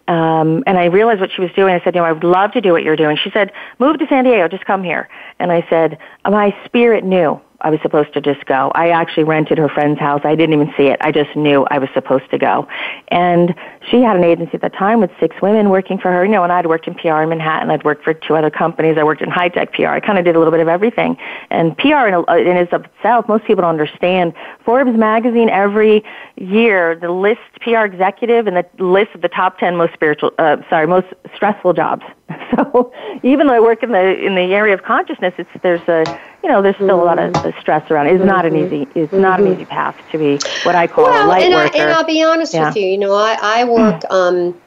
um, 0.09 0.65
and 0.67 0.79
I 0.79 0.87
realized 0.87 1.21
what 1.21 1.31
she 1.31 1.43
was 1.43 1.53
doing. 1.53 1.75
I 1.75 1.85
said, 1.85 1.95
you 1.95 2.01
know, 2.01 2.07
I 2.07 2.13
would 2.13 2.25
love 2.25 2.53
to 2.53 2.63
do 2.63 2.73
what 2.73 2.83
you're 2.83 2.97
doing. 2.97 3.19
She 3.23 3.31
said, 3.31 3.53
move 3.79 3.99
to 3.99 4.07
San 4.07 4.25
Diego, 4.25 4.49
just 4.49 4.65
come 4.65 4.83
here. 4.83 5.09
And 5.39 5.53
I 5.53 5.67
said, 5.69 5.99
my 6.25 6.57
spirit 6.65 7.05
knew. 7.05 7.39
I 7.61 7.71
was 7.71 7.81
supposed 7.83 8.13
to 8.15 8.21
just 8.21 8.47
go. 8.47 8.71
I 8.77 8.91
actually 8.91 9.25
rented 9.25 9.59
her 9.59 9.69
friend's 9.69 9.99
house. 9.99 10.21
I 10.23 10.37
didn't 10.37 10.55
even 10.55 10.73
see 10.77 10.87
it. 10.87 10.99
I 11.01 11.11
just 11.11 11.35
knew 11.35 11.67
I 11.73 11.79
was 11.79 11.89
supposed 11.93 12.31
to 12.31 12.39
go. 12.39 12.69
And 13.09 13.53
she 13.91 14.01
had 14.01 14.17
an 14.17 14.23
agency 14.23 14.55
at 14.55 14.61
the 14.61 14.69
time 14.69 15.01
with 15.01 15.11
six 15.19 15.35
women 15.43 15.69
working 15.69 15.99
for 15.99 16.13
her. 16.13 16.25
You 16.25 16.31
know, 16.31 16.45
and 16.45 16.53
I'd 16.53 16.67
worked 16.67 16.87
in 16.87 16.95
PR 16.95 17.23
in 17.23 17.31
Manhattan. 17.31 17.71
I'd 17.71 17.83
worked 17.83 18.05
for 18.05 18.15
two 18.15 18.37
other 18.37 18.51
companies. 18.51 18.97
I 18.97 19.03
worked 19.03 19.23
in 19.23 19.31
high 19.31 19.49
tech 19.49 19.73
PR. 19.73 19.89
I 19.89 19.99
kind 19.99 20.19
of 20.19 20.25
did 20.25 20.37
a 20.37 20.39
little 20.39 20.53
bit 20.53 20.61
of 20.61 20.69
everything. 20.69 21.17
And 21.51 21.77
PR 21.77 22.07
in, 22.07 22.15
in 22.47 22.57
itself, 22.57 23.29
most 23.29 23.45
people 23.45 23.63
don't 23.63 23.71
understand. 23.71 24.35
Forbes 24.65 24.97
magazine 24.97 25.49
every 25.51 26.05
year, 26.37 26.95
the 26.95 27.11
list 27.11 27.41
PR 27.61 27.85
executive 27.85 28.47
and 28.47 28.57
the 28.57 28.67
list 28.79 29.15
of 29.17 29.23
the 29.23 29.29
top 29.29 29.59
10 29.59 29.77
most 29.77 29.95
spiritual, 29.95 30.31
uh, 30.39 30.59
sorry, 30.71 30.87
most 30.87 31.09
stressful 31.35 31.73
jobs. 31.73 32.05
So 32.59 32.93
even 33.23 33.47
though 33.47 33.55
I 33.55 33.61
work 33.61 33.85
in 33.85 33.93
the, 33.93 34.19
in 34.19 34.35
the 34.35 34.53
area 34.53 34.75
of 34.75 34.83
consciousness, 34.83 35.33
it's, 35.39 35.49
there's 35.63 35.87
a, 35.89 36.05
you 36.43 36.49
know, 36.49 36.61
there's 36.61 36.75
still 36.75 37.01
a 37.01 37.05
lot 37.05 37.19
of 37.19 37.33
mm-hmm. 37.33 37.61
stress 37.61 37.89
around. 37.89 38.09
It's 38.09 38.25
not 38.25 38.45
an 38.47 38.57
easy. 38.57 38.85
Mm-hmm. 38.85 38.99
It's 38.99 39.13
not 39.13 39.39
an 39.39 39.47
mm-hmm. 39.47 39.55
easy 39.55 39.65
path 39.65 39.97
to 40.11 40.19
be 40.19 40.39
what 40.65 40.75
I 40.75 40.89
call 40.89 41.05
well, 41.05 41.25
a 41.25 41.29
light 41.29 41.45
and 41.45 41.55
worker. 41.55 41.79
I, 41.79 41.83
and 41.83 41.93
I'll 41.93 42.05
be 42.05 42.23
honest 42.23 42.53
Yeah. 42.53 42.69
with 42.69 42.77
you. 42.77 42.87
You 42.87 42.99
know, 42.99 43.15
I, 43.15 43.39
I 43.41 43.65
work. 43.65 44.03
Um, 44.11 44.61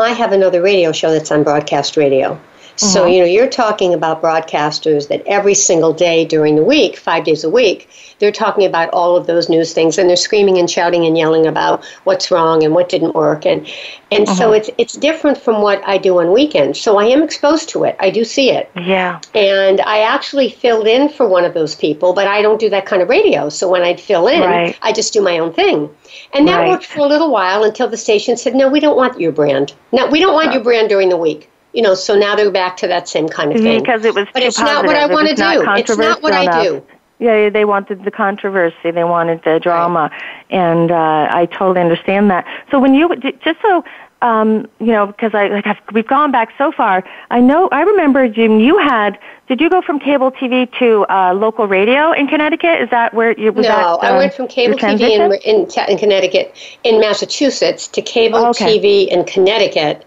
I 0.00 0.10
have 0.12 0.32
another 0.32 0.62
radio 0.62 0.92
show 0.92 1.12
that's 1.12 1.30
on 1.30 1.44
broadcast 1.44 1.96
radio. 1.96 2.40
So, 2.76 3.02
mm-hmm. 3.02 3.12
you 3.12 3.18
know, 3.20 3.26
you're 3.26 3.48
talking 3.48 3.94
about 3.94 4.20
broadcasters 4.20 5.08
that 5.08 5.22
every 5.26 5.54
single 5.54 5.92
day 5.92 6.24
during 6.24 6.56
the 6.56 6.64
week, 6.64 6.96
five 6.96 7.24
days 7.24 7.44
a 7.44 7.50
week, 7.50 7.88
they're 8.18 8.32
talking 8.32 8.64
about 8.64 8.90
all 8.90 9.16
of 9.16 9.26
those 9.26 9.48
news 9.48 9.72
things 9.72 9.98
and 9.98 10.08
they're 10.08 10.16
screaming 10.16 10.58
and 10.58 10.68
shouting 10.68 11.04
and 11.04 11.16
yelling 11.16 11.46
about 11.46 11.84
what's 12.04 12.30
wrong 12.30 12.64
and 12.64 12.74
what 12.74 12.88
didn't 12.88 13.14
work. 13.14 13.46
And, 13.46 13.66
and 14.10 14.28
so 14.28 14.46
mm-hmm. 14.46 14.54
it's, 14.54 14.70
it's 14.78 14.94
different 14.94 15.38
from 15.38 15.62
what 15.62 15.86
I 15.86 15.98
do 15.98 16.18
on 16.18 16.32
weekends. 16.32 16.80
So 16.80 16.98
I 16.98 17.04
am 17.04 17.22
exposed 17.22 17.68
to 17.70 17.84
it. 17.84 17.96
I 18.00 18.10
do 18.10 18.24
see 18.24 18.50
it. 18.50 18.70
Yeah. 18.76 19.20
And 19.34 19.80
I 19.82 20.00
actually 20.00 20.50
filled 20.50 20.86
in 20.86 21.08
for 21.08 21.28
one 21.28 21.44
of 21.44 21.54
those 21.54 21.74
people, 21.74 22.12
but 22.12 22.26
I 22.26 22.42
don't 22.42 22.58
do 22.58 22.70
that 22.70 22.86
kind 22.86 23.02
of 23.02 23.08
radio. 23.08 23.48
So 23.48 23.68
when 23.68 23.82
I'd 23.82 24.00
fill 24.00 24.26
in, 24.26 24.40
Right. 24.40 24.76
I 24.82 24.92
just 24.92 25.12
do 25.12 25.22
my 25.22 25.38
own 25.38 25.52
thing. 25.52 25.88
And 26.32 26.46
that 26.48 26.58
Right. 26.58 26.68
worked 26.70 26.86
for 26.86 27.00
a 27.00 27.06
little 27.06 27.30
while 27.30 27.64
until 27.64 27.88
the 27.88 27.96
station 27.96 28.36
said, 28.36 28.54
no, 28.54 28.68
we 28.68 28.80
don't 28.80 28.96
want 28.96 29.20
your 29.20 29.32
brand. 29.32 29.74
No, 29.92 30.06
we 30.06 30.20
don't 30.20 30.34
want 30.34 30.52
your 30.52 30.62
brand 30.62 30.88
during 30.88 31.08
the 31.08 31.16
week. 31.16 31.50
You 31.74 31.82
know, 31.82 31.94
so 31.94 32.16
now 32.16 32.36
they're 32.36 32.50
back 32.50 32.76
to 32.78 32.86
that 32.86 33.08
same 33.08 33.28
kind 33.28 33.52
of 33.52 33.60
thing. 33.60 33.80
Because 33.80 34.04
it 34.04 34.14
was 34.14 34.26
but 34.32 34.42
it's 34.42 34.58
not 34.58 34.86
what 34.86 34.96
I 34.96 35.06
want 35.06 35.28
to 35.28 35.34
do. 35.34 35.64
It's 35.76 35.96
not 35.96 36.22
what 36.22 36.32
I 36.32 36.62
do. 36.62 36.84
Yeah, 37.18 37.48
they 37.48 37.64
wanted 37.64 38.04
the 38.04 38.10
controversy. 38.10 38.90
They 38.90 39.04
wanted 39.04 39.42
the 39.44 39.60
drama, 39.60 40.10
and 40.50 40.90
uh, 40.90 41.28
I 41.30 41.46
totally 41.46 41.80
understand 41.80 42.30
that. 42.30 42.44
So 42.70 42.80
when 42.80 42.94
you 42.94 43.14
just 43.16 43.60
so 43.62 43.84
um, 44.24 44.66
you 44.80 44.86
know, 44.86 45.06
because 45.06 45.34
I 45.34 45.48
like 45.48 45.66
I've, 45.66 45.76
we've 45.92 46.06
gone 46.06 46.32
back 46.32 46.50
so 46.56 46.72
far. 46.72 47.04
I 47.30 47.40
know 47.40 47.68
I 47.70 47.82
remember 47.82 48.26
Jim. 48.28 48.58
You 48.58 48.78
had 48.78 49.18
did 49.48 49.60
you 49.60 49.68
go 49.68 49.82
from 49.82 50.00
cable 50.00 50.32
TV 50.32 50.66
to 50.78 51.04
uh, 51.12 51.34
local 51.34 51.66
radio 51.66 52.12
in 52.12 52.26
Connecticut? 52.26 52.80
Is 52.80 52.90
that 52.90 53.12
where 53.12 53.38
you 53.38 53.52
was 53.52 53.64
No, 53.64 53.68
that, 53.68 53.84
uh, 53.84 53.96
I 53.98 54.16
went 54.16 54.32
from 54.32 54.48
cable 54.48 54.78
TV 54.78 55.10
in, 55.10 55.32
in, 55.44 55.68
in 55.90 55.98
Connecticut, 55.98 56.56
in 56.82 57.00
Massachusetts, 57.00 57.86
to 57.88 58.00
cable 58.00 58.38
Oh, 58.38 58.50
okay. 58.50 58.78
TV 58.78 59.08
in 59.08 59.24
Connecticut, 59.24 60.06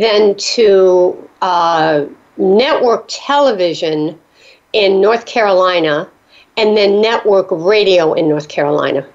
then 0.00 0.34
to 0.36 1.28
uh, 1.42 2.04
network 2.36 3.04
television 3.08 4.18
in 4.72 5.00
North 5.00 5.26
Carolina, 5.26 6.08
and 6.56 6.76
then 6.76 7.00
network 7.00 7.46
radio 7.50 8.12
in 8.12 8.28
North 8.28 8.48
Carolina. 8.48 9.06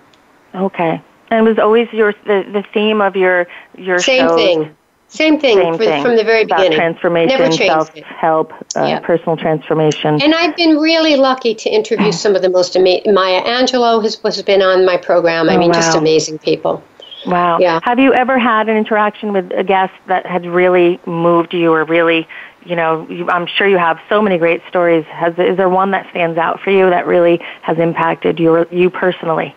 Okay, 0.55 1.01
and 1.29 1.47
it 1.47 1.49
was 1.49 1.59
always 1.59 1.87
your 1.93 2.13
the, 2.25 2.43
the 2.51 2.63
theme 2.73 3.01
of 3.01 3.15
your 3.15 3.47
your 3.77 3.99
Same 3.99 4.27
shows. 4.27 4.35
thing. 4.35 4.75
Same 5.07 5.37
thing, 5.41 5.57
Same 5.57 5.73
for, 5.77 5.83
thing 5.83 6.01
from 6.01 6.15
the 6.15 6.23
very 6.23 6.43
about 6.43 6.59
beginning. 6.59 6.77
transformation, 6.77 7.51
self 7.51 7.93
help, 7.95 8.53
uh, 8.77 8.85
Yeah. 8.87 8.99
personal 9.01 9.35
transformation. 9.35 10.21
And 10.21 10.33
I've 10.33 10.55
been 10.55 10.77
really 10.77 11.17
lucky 11.17 11.53
to 11.53 11.69
interview 11.69 12.13
some 12.13 12.33
of 12.33 12.41
the 12.41 12.49
most 12.49 12.77
amazing. 12.77 13.13
Maya 13.13 13.43
Angelou 13.43 14.01
has, 14.03 14.15
has 14.23 14.41
been 14.41 14.61
on 14.61 14.85
my 14.85 14.95
program. 14.95 15.49
I 15.49 15.55
Oh, 15.55 15.59
mean, 15.59 15.73
just 15.73 15.97
amazing 15.97 16.39
people. 16.39 16.81
Wow. 17.25 17.59
Yeah. 17.59 17.79
Have 17.83 17.99
you 17.99 18.13
ever 18.13 18.37
had 18.39 18.67
an 18.69 18.77
interaction 18.77 19.33
with 19.33 19.51
a 19.51 19.63
guest 19.63 19.93
that 20.07 20.25
had 20.25 20.45
really 20.45 20.99
moved 21.05 21.53
you 21.53 21.71
or 21.71 21.83
really, 21.85 22.27
you 22.65 22.75
know, 22.75 23.07
you, 23.09 23.29
I'm 23.29 23.45
sure 23.47 23.67
you 23.67 23.77
have 23.77 23.99
so 24.09 24.21
many 24.21 24.37
great 24.37 24.61
stories. 24.67 25.05
Has, 25.05 25.33
is 25.37 25.57
there 25.57 25.69
one 25.69 25.91
that 25.91 26.09
stands 26.09 26.37
out 26.37 26.59
for 26.61 26.71
you 26.71 26.89
that 26.89 27.05
really 27.05 27.39
has 27.61 27.77
impacted 27.77 28.39
your, 28.39 28.67
you 28.71 28.89
personally? 28.89 29.55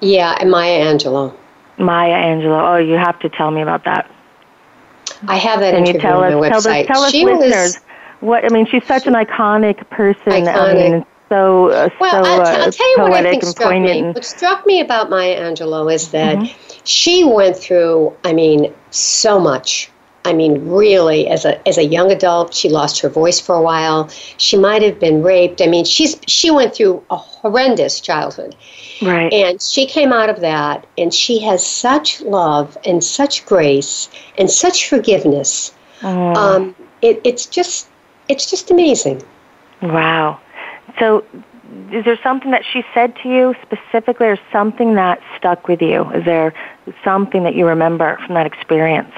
Yeah, 0.00 0.36
Maya 0.46 0.84
Angelou. 0.94 1.36
Maya 1.78 2.14
Angelou. 2.14 2.74
Oh, 2.74 2.76
you 2.76 2.94
have 2.94 3.18
to 3.20 3.28
tell 3.28 3.50
me 3.50 3.62
about 3.62 3.84
that. 3.84 4.10
I 5.26 5.36
have 5.36 5.60
that 5.60 5.74
Can 5.74 5.86
you 5.86 5.94
interview 5.94 6.00
tell 6.00 6.22
us, 6.24 6.32
on 6.34 6.40
my 6.40 6.48
tell 6.48 6.58
us, 6.58 6.86
tell 6.86 7.02
us 7.02 7.10
she 7.10 7.24
listeners, 7.24 7.74
was 7.74 7.80
what, 8.20 8.44
I 8.44 8.48
mean, 8.48 8.66
she's 8.66 8.84
such 8.84 9.06
an 9.06 9.14
iconic 9.14 9.88
person. 9.90 10.32
I 10.32 10.40
Iconic. 10.40 10.74
mean, 10.74 11.06
so, 11.32 11.70
uh, 11.70 11.88
well. 12.00 12.24
so 12.24 12.30
I'll, 12.30 12.44
t- 12.44 12.50
uh, 12.60 12.64
I'll 12.64 12.72
tell 12.72 12.90
you 12.96 13.02
what 13.02 13.26
I 13.26 13.30
think 13.30 13.44
struck 13.44 13.70
me. 13.72 13.98
and- 14.00 14.14
What 14.14 14.24
struck 14.24 14.66
me 14.66 14.80
about 14.80 15.08
Maya 15.10 15.40
Angelou 15.40 15.92
is 15.92 16.10
that 16.10 16.36
Mm-hmm. 16.36 16.80
she 16.84 17.24
went 17.24 17.56
through. 17.56 18.14
I 18.24 18.32
mean, 18.32 18.72
so 18.90 19.40
much. 19.40 19.90
I 20.24 20.32
mean, 20.32 20.68
really, 20.68 21.26
as 21.26 21.44
a 21.44 21.52
as 21.66 21.78
a 21.78 21.84
young 21.84 22.12
adult, 22.12 22.54
she 22.54 22.68
lost 22.68 23.00
her 23.00 23.08
voice 23.08 23.40
for 23.40 23.54
a 23.56 23.62
while. 23.62 24.08
She 24.36 24.56
might 24.56 24.82
have 24.82 25.00
been 25.00 25.20
raped. 25.22 25.60
I 25.60 25.66
mean, 25.66 25.84
she's 25.84 26.16
she 26.28 26.48
went 26.50 26.74
through 26.76 27.02
a 27.10 27.16
horrendous 27.16 28.00
childhood. 28.00 28.54
Right. 29.00 29.32
And 29.32 29.60
she 29.60 29.84
came 29.86 30.12
out 30.12 30.30
of 30.30 30.38
that, 30.40 30.86
and 30.96 31.12
she 31.12 31.40
has 31.40 31.66
such 31.66 32.20
love 32.20 32.78
and 32.84 33.02
such 33.02 33.44
grace 33.46 34.08
and 34.38 34.48
such 34.48 34.88
forgiveness. 34.88 35.74
Mm. 36.02 36.36
Um, 36.36 36.76
it, 37.00 37.20
it's 37.24 37.46
just, 37.46 37.88
it's 38.28 38.48
just 38.48 38.70
amazing. 38.70 39.22
Wow. 39.82 40.38
So 40.98 41.24
is 41.90 42.04
there 42.04 42.18
something 42.22 42.50
that 42.50 42.64
she 42.70 42.84
said 42.94 43.14
to 43.22 43.28
you 43.28 43.54
specifically, 43.62 44.26
or 44.26 44.38
something 44.52 44.94
that 44.94 45.20
stuck 45.36 45.68
with 45.68 45.80
you? 45.80 46.10
Is 46.10 46.24
there 46.24 46.52
something 47.04 47.44
that 47.44 47.54
you 47.54 47.66
remember 47.66 48.18
from 48.26 48.34
that 48.34 48.46
experience? 48.46 49.12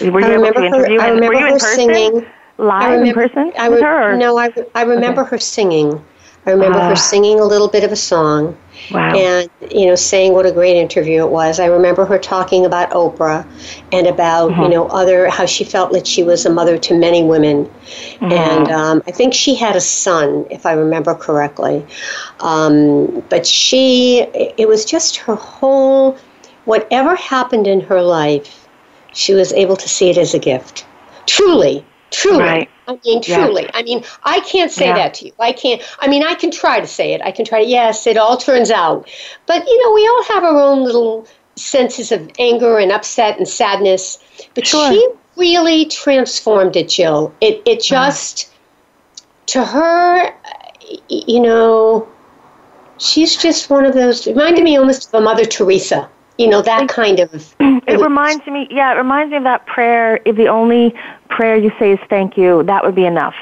Were 0.00 0.20
you 0.20 0.26
I 0.26 0.34
able 0.34 0.52
to 0.52 0.64
interview? 0.64 1.00
Her, 1.00 1.06
I 1.06 1.08
remember 1.10 1.34
were 1.34 1.40
you 1.40 1.46
in 1.46 1.52
her 1.52 1.58
person? 1.58 1.94
singing 1.94 2.26
live 2.58 3.00
remember, 3.00 3.22
in 3.22 3.28
person 3.28 3.52
I 3.58 3.66
re- 3.66 3.74
with 3.74 3.82
her? 3.82 4.16
No, 4.16 4.38
I, 4.38 4.52
I 4.74 4.82
remember 4.82 5.22
okay. 5.22 5.30
her 5.30 5.38
singing. 5.38 6.04
I 6.48 6.52
remember 6.52 6.78
her 6.80 6.92
ah. 6.92 6.94
singing 6.94 7.38
a 7.38 7.44
little 7.44 7.68
bit 7.68 7.84
of 7.84 7.92
a 7.92 7.96
song. 7.96 8.56
Wow. 8.90 9.14
And, 9.14 9.50
you 9.70 9.86
know, 9.86 9.94
saying 9.94 10.32
what 10.32 10.46
a 10.46 10.52
great 10.52 10.76
interview 10.76 11.20
it 11.20 11.30
was. 11.30 11.60
I 11.60 11.66
remember 11.66 12.06
her 12.06 12.18
talking 12.18 12.64
about 12.64 12.88
Oprah 12.90 13.46
and 13.92 14.06
about, 14.06 14.52
mm-hmm. 14.52 14.62
you 14.62 14.68
know, 14.70 14.86
other, 14.86 15.28
how 15.28 15.44
she 15.44 15.62
felt 15.62 15.92
that 15.92 16.06
she 16.06 16.22
was 16.22 16.46
a 16.46 16.50
mother 16.50 16.78
to 16.78 16.98
many 16.98 17.22
women. 17.22 17.66
Mm-hmm. 17.66 18.32
And 18.32 18.68
um, 18.70 19.02
I 19.06 19.10
think 19.10 19.34
she 19.34 19.54
had 19.56 19.76
a 19.76 19.80
son, 19.80 20.46
if 20.50 20.64
I 20.64 20.72
remember 20.72 21.14
correctly. 21.14 21.84
Um, 22.40 23.22
but 23.28 23.46
she, 23.46 24.20
it 24.56 24.68
was 24.68 24.86
just 24.86 25.16
her 25.16 25.34
whole, 25.34 26.16
whatever 26.64 27.14
happened 27.14 27.66
in 27.66 27.80
her 27.82 28.00
life, 28.00 28.68
she 29.12 29.34
was 29.34 29.52
able 29.52 29.76
to 29.76 29.88
see 29.88 30.08
it 30.08 30.16
as 30.16 30.32
a 30.32 30.38
gift. 30.38 30.86
Truly, 31.26 31.84
Truly. 32.10 32.38
Right. 32.38 32.70
I 32.86 32.98
mean, 33.04 33.22
truly. 33.22 33.62
Yeah. 33.64 33.70
I 33.74 33.82
mean, 33.82 34.04
I 34.24 34.40
can't 34.40 34.70
say 34.70 34.86
yeah. 34.86 34.94
that 34.94 35.14
to 35.14 35.26
you. 35.26 35.32
I 35.38 35.52
can't. 35.52 35.82
I 36.00 36.08
mean, 36.08 36.22
I 36.22 36.34
can 36.34 36.50
try 36.50 36.80
to 36.80 36.86
say 36.86 37.12
it. 37.12 37.20
I 37.22 37.30
can 37.30 37.44
try 37.44 37.62
to, 37.62 37.68
yes, 37.68 38.06
it 38.06 38.16
all 38.16 38.36
turns 38.36 38.70
out. 38.70 39.08
But, 39.46 39.66
you 39.66 39.84
know, 39.84 39.92
we 39.92 40.06
all 40.06 40.24
have 40.24 40.44
our 40.44 40.58
own 40.58 40.84
little 40.84 41.26
senses 41.56 42.12
of 42.12 42.30
anger 42.38 42.78
and 42.78 42.92
upset 42.92 43.36
and 43.36 43.46
sadness. 43.46 44.18
But 44.54 44.66
sure. 44.66 44.90
she 44.90 45.08
really 45.36 45.86
transformed 45.86 46.76
it, 46.76 46.88
Jill. 46.88 47.34
It, 47.40 47.62
it 47.66 47.82
just, 47.82 48.50
to 49.46 49.64
her, 49.64 50.34
you 51.08 51.40
know, 51.40 52.08
she's 52.96 53.36
just 53.36 53.68
one 53.68 53.84
of 53.84 53.92
those, 53.92 54.26
reminded 54.26 54.64
me 54.64 54.78
almost 54.78 55.08
of 55.08 55.20
a 55.20 55.24
Mother 55.24 55.44
Teresa 55.44 56.08
you 56.38 56.48
know 56.48 56.62
that 56.62 56.88
kind 56.88 57.20
of 57.20 57.34
it, 57.60 57.84
it 57.86 58.00
reminds 58.00 58.46
me 58.46 58.66
yeah 58.70 58.94
it 58.94 58.96
reminds 58.96 59.32
me 59.32 59.36
of 59.36 59.42
that 59.42 59.66
prayer 59.66 60.20
if 60.24 60.36
the 60.36 60.46
only 60.46 60.94
prayer 61.28 61.56
you 61.56 61.70
say 61.78 61.92
is 61.92 61.98
thank 62.08 62.36
you 62.36 62.62
that 62.64 62.84
would 62.84 62.94
be 62.94 63.04
enough 63.04 63.34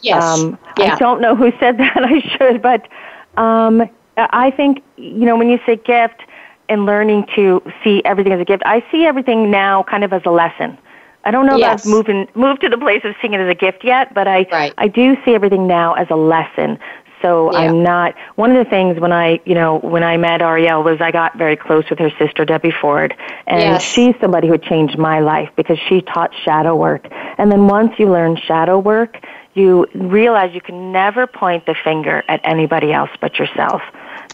yes 0.00 0.22
um, 0.22 0.58
yeah. 0.78 0.94
i 0.94 0.98
don't 0.98 1.20
know 1.20 1.34
who 1.34 1.52
said 1.60 1.78
that 1.78 2.02
i 2.04 2.20
should 2.36 2.62
but 2.62 2.88
um, 3.36 3.82
i 4.16 4.50
think 4.50 4.82
you 4.96 5.24
know 5.24 5.36
when 5.36 5.48
you 5.48 5.58
say 5.66 5.76
gift 5.76 6.22
and 6.68 6.86
learning 6.86 7.26
to 7.34 7.62
see 7.82 8.02
everything 8.04 8.32
as 8.32 8.40
a 8.40 8.44
gift 8.44 8.62
i 8.66 8.84
see 8.90 9.04
everything 9.04 9.50
now 9.50 9.82
kind 9.84 10.04
of 10.04 10.12
as 10.12 10.22
a 10.24 10.30
lesson 10.30 10.76
I 11.24 11.30
don't 11.30 11.46
know 11.46 11.56
yes. 11.56 11.80
if 11.80 11.86
I've 11.86 11.92
moved, 11.92 12.08
in, 12.08 12.28
moved 12.34 12.62
to 12.62 12.68
the 12.70 12.78
place 12.78 13.02
of 13.04 13.14
seeing 13.20 13.34
it 13.34 13.40
as 13.40 13.50
a 13.50 13.54
gift 13.54 13.84
yet, 13.84 14.14
but 14.14 14.26
I 14.26 14.46
right. 14.50 14.72
I 14.78 14.88
do 14.88 15.16
see 15.22 15.34
everything 15.34 15.66
now 15.66 15.92
as 15.92 16.06
a 16.08 16.16
lesson. 16.16 16.78
So 17.22 17.52
yeah. 17.52 17.58
I'm 17.58 17.82
not, 17.82 18.14
one 18.36 18.50
of 18.54 18.64
the 18.64 18.68
things 18.68 18.98
when 18.98 19.12
I, 19.12 19.40
you 19.44 19.54
know, 19.54 19.78
when 19.78 20.02
I 20.02 20.16
met 20.16 20.40
Arielle 20.40 20.84
was 20.84 21.00
I 21.00 21.10
got 21.10 21.36
very 21.36 21.56
close 21.56 21.84
with 21.90 21.98
her 21.98 22.10
sister, 22.18 22.44
Debbie 22.44 22.72
Ford. 22.80 23.14
And 23.46 23.60
yes. 23.60 23.82
she's 23.82 24.14
somebody 24.20 24.48
who 24.48 24.58
changed 24.58 24.98
my 24.98 25.20
life 25.20 25.50
because 25.56 25.78
she 25.88 26.00
taught 26.00 26.30
shadow 26.44 26.74
work. 26.74 27.06
And 27.10 27.50
then 27.50 27.66
once 27.66 27.92
you 27.98 28.10
learn 28.10 28.36
shadow 28.36 28.78
work, 28.78 29.18
you 29.54 29.86
realize 29.94 30.54
you 30.54 30.60
can 30.60 30.92
never 30.92 31.26
point 31.26 31.66
the 31.66 31.74
finger 31.84 32.22
at 32.28 32.40
anybody 32.44 32.92
else 32.92 33.10
but 33.20 33.38
yourself. 33.38 33.82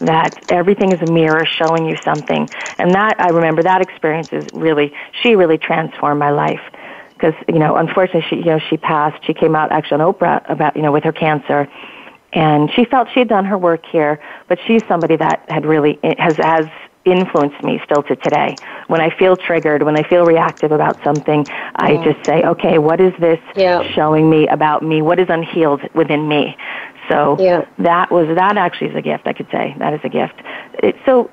That 0.00 0.50
everything 0.50 0.92
is 0.92 1.00
a 1.00 1.10
mirror 1.10 1.46
showing 1.46 1.86
you 1.86 1.96
something. 2.04 2.50
And 2.78 2.94
that, 2.94 3.18
I 3.18 3.28
remember 3.30 3.62
that 3.62 3.80
experience 3.80 4.28
is 4.30 4.46
really, 4.52 4.92
she 5.22 5.34
really 5.34 5.56
transformed 5.58 6.20
my 6.20 6.30
life 6.30 6.60
because 7.14 7.34
you 7.48 7.58
know 7.58 7.76
unfortunately 7.76 8.24
she 8.28 8.36
you 8.36 8.44
know 8.44 8.58
she 8.68 8.76
passed 8.76 9.24
she 9.24 9.32
came 9.32 9.56
out 9.56 9.72
actually 9.72 10.02
on 10.02 10.12
oprah 10.12 10.42
about 10.50 10.76
you 10.76 10.82
know 10.82 10.92
with 10.92 11.02
her 11.02 11.12
cancer 11.12 11.66
and 12.36 12.70
she 12.72 12.84
felt 12.84 13.08
she 13.14 13.20
had 13.20 13.28
done 13.28 13.46
her 13.46 13.56
work 13.56 13.86
here, 13.86 14.20
but 14.46 14.58
she's 14.66 14.82
somebody 14.86 15.16
that 15.16 15.42
had 15.48 15.64
really 15.64 15.98
has 16.18 16.36
has 16.36 16.66
influenced 17.06 17.62
me 17.64 17.80
still 17.84 18.02
to 18.02 18.14
today. 18.16 18.58
When 18.88 19.00
I 19.00 19.08
feel 19.16 19.36
triggered, 19.36 19.82
when 19.82 19.96
I 19.96 20.06
feel 20.06 20.24
reactive 20.24 20.70
about 20.70 21.02
something, 21.02 21.46
I 21.76 21.92
mm. 21.92 22.04
just 22.04 22.26
say, 22.26 22.42
okay, 22.42 22.78
what 22.78 23.00
is 23.00 23.12
this 23.18 23.40
yeah. 23.54 23.82
showing 23.92 24.28
me 24.28 24.46
about 24.48 24.82
me? 24.82 25.00
What 25.00 25.18
is 25.18 25.28
unhealed 25.30 25.80
within 25.94 26.28
me? 26.28 26.56
So 27.08 27.38
yeah. 27.40 27.64
that 27.78 28.10
was 28.10 28.26
that 28.36 28.58
actually 28.58 28.88
is 28.88 28.96
a 28.96 29.02
gift. 29.02 29.26
I 29.26 29.32
could 29.32 29.48
say 29.50 29.74
that 29.78 29.94
is 29.94 30.00
a 30.04 30.10
gift. 30.10 30.34
It, 30.82 30.96
so 31.06 31.30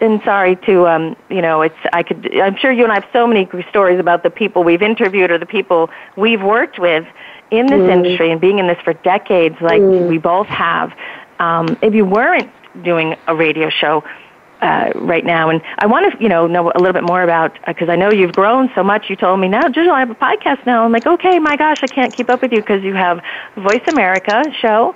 and 0.00 0.20
sorry 0.24 0.56
to 0.56 0.86
um 0.86 1.16
you 1.30 1.40
know 1.40 1.62
it's 1.62 1.78
i 1.92 2.02
could 2.02 2.36
i'm 2.40 2.56
sure 2.56 2.72
you 2.72 2.82
and 2.82 2.92
i 2.92 2.96
have 2.96 3.06
so 3.12 3.26
many 3.26 3.48
stories 3.70 4.00
about 4.00 4.22
the 4.22 4.30
people 4.30 4.64
we've 4.64 4.82
interviewed 4.82 5.30
or 5.30 5.38
the 5.38 5.46
people 5.46 5.88
we've 6.16 6.42
worked 6.42 6.78
with 6.78 7.06
in 7.50 7.66
this 7.66 7.80
mm. 7.80 7.92
industry 7.92 8.30
and 8.30 8.40
being 8.40 8.58
in 8.58 8.66
this 8.66 8.78
for 8.84 8.94
decades, 8.94 9.56
like 9.60 9.80
mm. 9.80 10.08
we 10.08 10.18
both 10.18 10.46
have, 10.46 10.92
um, 11.38 11.76
if 11.82 11.94
you 11.94 12.04
weren't 12.04 12.50
doing 12.82 13.16
a 13.26 13.34
radio 13.34 13.70
show 13.70 14.02
uh, 14.60 14.92
right 14.94 15.24
now, 15.24 15.50
and 15.50 15.60
I 15.78 15.86
want 15.86 16.12
to, 16.12 16.22
you 16.22 16.28
know, 16.28 16.46
know 16.46 16.72
a 16.74 16.78
little 16.78 16.92
bit 16.92 17.04
more 17.04 17.22
about 17.22 17.58
because 17.66 17.88
uh, 17.88 17.92
I 17.92 17.96
know 17.96 18.10
you've 18.10 18.32
grown 18.32 18.70
so 18.74 18.82
much. 18.82 19.10
You 19.10 19.16
told 19.16 19.40
me 19.40 19.48
now, 19.48 19.68
Jill, 19.68 19.90
I 19.90 20.00
have 20.00 20.10
a 20.10 20.14
podcast 20.14 20.64
now. 20.66 20.84
I'm 20.84 20.92
like, 20.92 21.06
okay, 21.06 21.38
my 21.38 21.56
gosh, 21.56 21.82
I 21.82 21.86
can't 21.86 22.12
keep 22.12 22.30
up 22.30 22.42
with 22.42 22.52
you 22.52 22.60
because 22.60 22.82
you 22.82 22.94
have 22.94 23.20
Voice 23.56 23.82
America 23.88 24.42
show. 24.60 24.94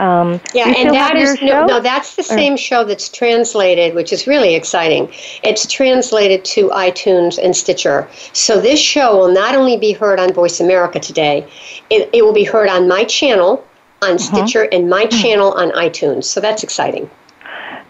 Um, 0.00 0.40
yeah, 0.54 0.72
and 0.78 0.94
that 0.94 1.14
is 1.14 1.42
no, 1.42 1.66
no, 1.66 1.78
that's 1.78 2.16
the 2.16 2.22
same 2.22 2.56
show 2.56 2.84
that's 2.84 3.10
translated, 3.10 3.94
which 3.94 4.14
is 4.14 4.26
really 4.26 4.54
exciting. 4.54 5.12
It's 5.44 5.66
translated 5.66 6.42
to 6.56 6.70
iTunes 6.70 7.38
and 7.42 7.54
Stitcher. 7.54 8.08
So 8.32 8.58
this 8.62 8.80
show 8.80 9.14
will 9.14 9.32
not 9.32 9.54
only 9.54 9.76
be 9.76 9.92
heard 9.92 10.18
on 10.18 10.32
Voice 10.32 10.58
America 10.58 11.00
today, 11.00 11.46
it, 11.90 12.08
it 12.14 12.22
will 12.22 12.32
be 12.32 12.44
heard 12.44 12.70
on 12.70 12.88
my 12.88 13.04
channel 13.04 13.62
on 14.00 14.12
uh-huh. 14.12 14.18
Stitcher 14.18 14.68
and 14.72 14.88
my 14.88 15.04
mm-hmm. 15.04 15.20
channel 15.20 15.52
on 15.52 15.70
iTunes. 15.72 16.24
So 16.24 16.40
that's 16.40 16.62
exciting. 16.62 17.10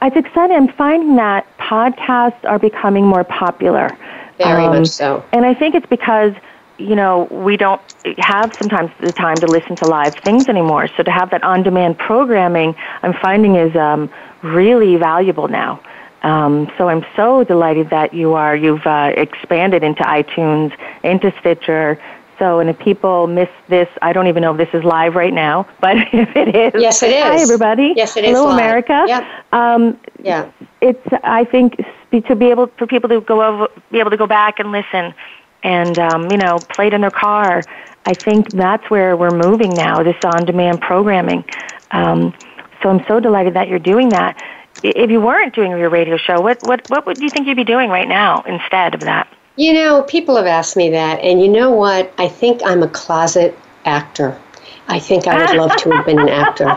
It's 0.03 0.16
exciting. 0.16 0.57
I'm 0.57 0.73
finding 0.73 1.14
that 1.14 1.46
podcasts 1.59 2.44
are 2.44 2.59
becoming 2.59 3.07
more 3.07 3.23
popular. 3.23 3.96
Very 4.38 4.64
um, 4.64 4.79
much 4.79 4.88
so. 4.88 5.23
And 5.33 5.46
I 5.46 5.55
think 5.55 5.77
it's 5.77 5.87
because 5.87 6.33
you 6.80 6.96
know, 6.96 7.28
we 7.30 7.56
don't 7.56 7.80
have 8.18 8.52
sometimes 8.58 8.90
the 9.00 9.12
time 9.12 9.40
to 9.40 9.46
listen 9.46 9.76
to 9.76 9.86
live 9.86 10.14
things 10.24 10.48
anymore. 10.48 10.88
So 10.96 11.02
to 11.02 11.10
have 11.10 11.30
that 11.30 11.44
on-demand 11.44 11.98
programming, 11.98 12.74
I'm 13.02 13.12
finding 13.14 13.56
is 13.56 13.74
um, 13.76 14.10
really 14.42 14.96
valuable 14.96 15.48
now. 15.48 15.80
Um, 16.22 16.70
so 16.76 16.88
I'm 16.88 17.04
so 17.16 17.44
delighted 17.44 17.90
that 17.90 18.12
you 18.12 18.34
are 18.34 18.54
you've 18.54 18.86
uh, 18.86 19.12
expanded 19.16 19.82
into 19.82 20.02
iTunes, 20.02 20.76
into 21.02 21.32
Stitcher. 21.40 22.00
So, 22.38 22.58
and 22.58 22.70
if 22.70 22.78
people 22.78 23.26
miss 23.26 23.48
this, 23.68 23.88
I 24.00 24.14
don't 24.14 24.26
even 24.26 24.42
know 24.42 24.52
if 24.52 24.58
this 24.58 24.68
is 24.72 24.82
live 24.82 25.14
right 25.14 25.32
now, 25.32 25.68
but 25.80 25.96
if 26.12 26.36
it 26.36 26.54
is, 26.54 26.80
yes, 26.80 27.02
it 27.02 27.10
is. 27.10 27.22
Hi, 27.22 27.40
everybody. 27.40 27.92
Yes, 27.96 28.16
it 28.16 28.24
is. 28.24 28.30
Hello, 28.30 28.46
live. 28.46 28.54
America. 28.54 29.04
Yep. 29.06 29.24
Um, 29.52 30.00
yeah. 30.22 30.50
It's 30.80 31.06
I 31.22 31.44
think 31.44 31.82
to 32.26 32.36
be 32.36 32.46
able 32.46 32.66
for 32.78 32.86
people 32.86 33.08
to 33.10 33.20
go 33.20 33.42
over, 33.42 33.68
be 33.90 33.98
able 34.00 34.10
to 34.10 34.16
go 34.16 34.26
back 34.26 34.58
and 34.58 34.72
listen 34.72 35.14
and 35.62 35.99
um, 35.99 36.31
you 36.31 36.37
know 36.37 36.61
played 36.75 36.94
in 36.94 37.01
their 37.01 37.11
car. 37.11 37.62
I 38.07 38.14
think 38.14 38.51
that's 38.53 38.88
where 38.90 39.16
we're 39.16 39.31
moving 39.31 39.75
now. 39.75 40.03
This 40.03 40.16
on-demand 40.25 40.81
programming. 40.81 41.44
Um, 41.90 42.35
so 42.83 42.88
I'm 42.88 43.05
so 43.07 43.20
delighted 43.20 43.55
that 43.55 43.68
you're 43.68 43.79
doing 43.79 44.09
that. 44.11 44.42
If 44.83 45.11
you 45.11 45.20
weren't 45.20 45.55
doing 45.55 45.70
your 45.73 45.90
radio 45.90 46.16
show, 46.16 46.40
what 46.40 46.62
what 46.62 46.88
what 46.88 47.07
would 47.07 47.18
you 47.18 47.31
think 47.31 47.46
you'd 47.46 47.57
be 47.57 47.64
doing 47.64 47.90
right 47.90 48.09
now 48.09 48.42
instead 48.46 48.94
of 48.94 49.01
that? 49.01 49.29
You 49.57 49.75
know, 49.75 50.03
people 50.05 50.37
have 50.37 50.46
asked 50.46 50.77
me 50.77 50.90
that, 50.90 51.20
and 51.20 51.42
you 51.42 51.49
know 51.49 51.70
what? 51.70 52.12
I 52.16 52.29
think 52.29 52.62
I'm 52.64 52.83
a 52.83 52.88
closet 52.88 53.59
actor. 53.85 54.40
I 54.88 54.99
think 54.99 55.27
I 55.27 55.38
would 55.38 55.57
love 55.57 55.77
to 55.77 55.90
have 55.90 56.07
been 56.07 56.18
an 56.18 56.29
actor. 56.29 56.66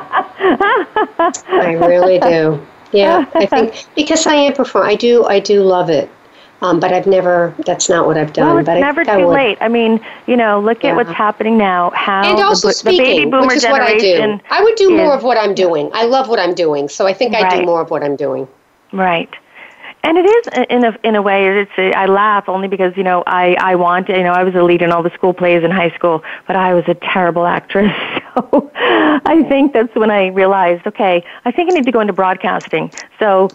I 1.47 1.73
really 1.73 2.19
do. 2.19 2.65
Yeah, 2.91 3.25
I 3.33 3.45
think 3.45 3.85
because 3.95 4.27
I 4.27 4.35
am 4.35 4.53
perform. 4.53 4.85
I 4.85 4.95
do. 4.95 5.25
I 5.25 5.39
do 5.39 5.63
love 5.63 5.89
it. 5.89 6.09
Um, 6.63 6.79
but 6.79 6.93
I've 6.93 7.05
never. 7.05 7.53
That's 7.65 7.89
not 7.89 8.07
what 8.07 8.17
I've 8.17 8.31
done. 8.31 8.47
Well, 8.47 8.57
it's 8.59 8.65
but 8.65 8.79
never 8.79 9.01
I, 9.01 9.03
too 9.03 9.11
I 9.11 9.25
late. 9.25 9.57
I 9.59 9.67
mean, 9.67 10.03
you 10.27 10.37
know, 10.37 10.61
look 10.61 10.81
yeah. 10.81 10.91
at 10.91 10.95
what's 10.95 11.11
happening 11.11 11.57
now. 11.57 11.89
How 11.89 12.23
and 12.23 12.39
also 12.39 12.69
the, 12.69 12.73
speaking, 12.73 12.97
the 12.99 13.03
baby 13.03 13.31
boomer 13.31 13.47
which 13.47 13.57
is 13.57 13.63
generation. 13.63 14.31
What 14.31 14.31
I, 14.31 14.37
do. 14.37 14.43
I 14.49 14.63
would 14.63 14.75
do 14.75 14.93
is, 14.95 14.97
more 14.97 15.13
of 15.13 15.23
what 15.23 15.37
I'm 15.37 15.53
doing. 15.53 15.91
I 15.93 16.05
love 16.05 16.29
what 16.29 16.39
I'm 16.39 16.55
doing, 16.55 16.87
so 16.87 17.05
I 17.05 17.13
think 17.13 17.35
I 17.35 17.41
right. 17.41 17.59
do 17.59 17.65
more 17.65 17.81
of 17.81 17.91
what 17.91 18.01
I'm 18.01 18.15
doing. 18.15 18.47
Right. 18.93 19.29
And 20.05 20.17
it 20.17 20.25
is 20.25 20.65
in 20.69 20.85
a 20.85 20.97
in 21.03 21.15
a 21.15 21.21
way. 21.21 21.47
It's 21.59 21.71
a, 21.77 21.91
I 21.93 22.05
laugh 22.05 22.47
only 22.47 22.69
because 22.69 22.95
you 22.95 23.03
know 23.03 23.23
I 23.27 23.55
I 23.59 23.75
want 23.75 24.07
you 24.07 24.23
know 24.23 24.31
I 24.31 24.43
was 24.43 24.55
a 24.55 24.63
lead 24.63 24.81
in 24.81 24.91
all 24.91 25.03
the 25.03 25.11
school 25.11 25.33
plays 25.33 25.63
in 25.63 25.71
high 25.71 25.91
school, 25.91 26.23
but 26.47 26.55
I 26.55 26.73
was 26.73 26.85
a 26.87 26.95
terrible 26.95 27.45
actress. 27.45 27.91
So 28.33 28.71
I 28.75 29.45
think 29.47 29.73
that's 29.73 29.93
when 29.93 30.09
I 30.09 30.29
realized, 30.29 30.87
okay, 30.87 31.23
I 31.45 31.51
think 31.51 31.71
I 31.71 31.75
need 31.75 31.85
to 31.85 31.91
go 31.91 31.99
into 31.99 32.13
broadcasting. 32.13 32.91
So 33.19 33.47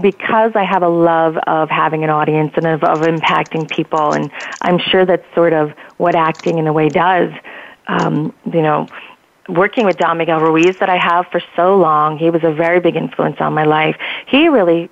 because 0.00 0.52
I 0.54 0.64
have 0.64 0.82
a 0.82 0.88
love 0.88 1.36
of 1.46 1.68
having 1.70 2.02
an 2.02 2.10
audience 2.10 2.52
and 2.56 2.66
of, 2.66 2.82
of 2.82 3.00
impacting 3.00 3.70
people, 3.70 4.12
and 4.12 4.30
I'm 4.60 4.78
sure 4.78 5.04
that's 5.06 5.24
sort 5.34 5.52
of 5.52 5.72
what 5.96 6.14
acting 6.14 6.58
in 6.58 6.66
a 6.66 6.72
way 6.72 6.88
does. 6.88 7.32
Um, 7.86 8.34
you 8.52 8.62
know, 8.62 8.90
working 9.48 9.84
with 9.84 9.96
Don 9.96 10.18
Miguel 10.18 10.40
Ruiz 10.40 10.74
that 10.80 10.88
I 10.88 10.96
have 10.96 11.26
for 11.30 11.40
so 11.54 11.76
long, 11.76 12.18
he 12.18 12.30
was 12.30 12.42
a 12.42 12.52
very 12.52 12.80
big 12.80 12.96
influence 12.96 13.36
on 13.38 13.54
my 13.54 13.64
life. 13.64 13.96
He 14.26 14.48
really 14.48 14.90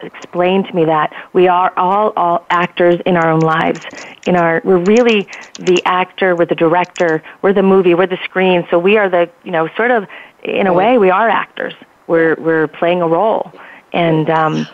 explained 0.00 0.66
to 0.66 0.74
me 0.74 0.84
that 0.86 1.12
we 1.32 1.46
are 1.46 1.72
all 1.76 2.12
all 2.16 2.44
actors 2.50 3.00
in 3.06 3.16
our 3.16 3.30
own 3.30 3.40
lives. 3.40 3.80
In 4.26 4.34
our 4.34 4.60
we're 4.64 4.78
really 4.78 5.28
the 5.58 5.80
actor, 5.84 6.34
we're 6.34 6.46
the 6.46 6.56
director, 6.56 7.22
we're 7.40 7.52
the 7.52 7.62
movie, 7.62 7.94
we're 7.94 8.08
the 8.08 8.18
screen. 8.24 8.66
So 8.68 8.80
we 8.80 8.96
are 8.96 9.08
the 9.08 9.30
you 9.44 9.52
know 9.52 9.68
sort 9.76 9.92
of 9.92 10.06
in 10.42 10.66
a 10.66 10.72
way 10.72 10.98
we 10.98 11.10
are 11.10 11.28
actors 11.28 11.74
we're 12.06 12.36
we're 12.36 12.68
playing 12.68 13.02
a 13.02 13.08
role, 13.08 13.52
and 13.94 14.28
um, 14.30 14.66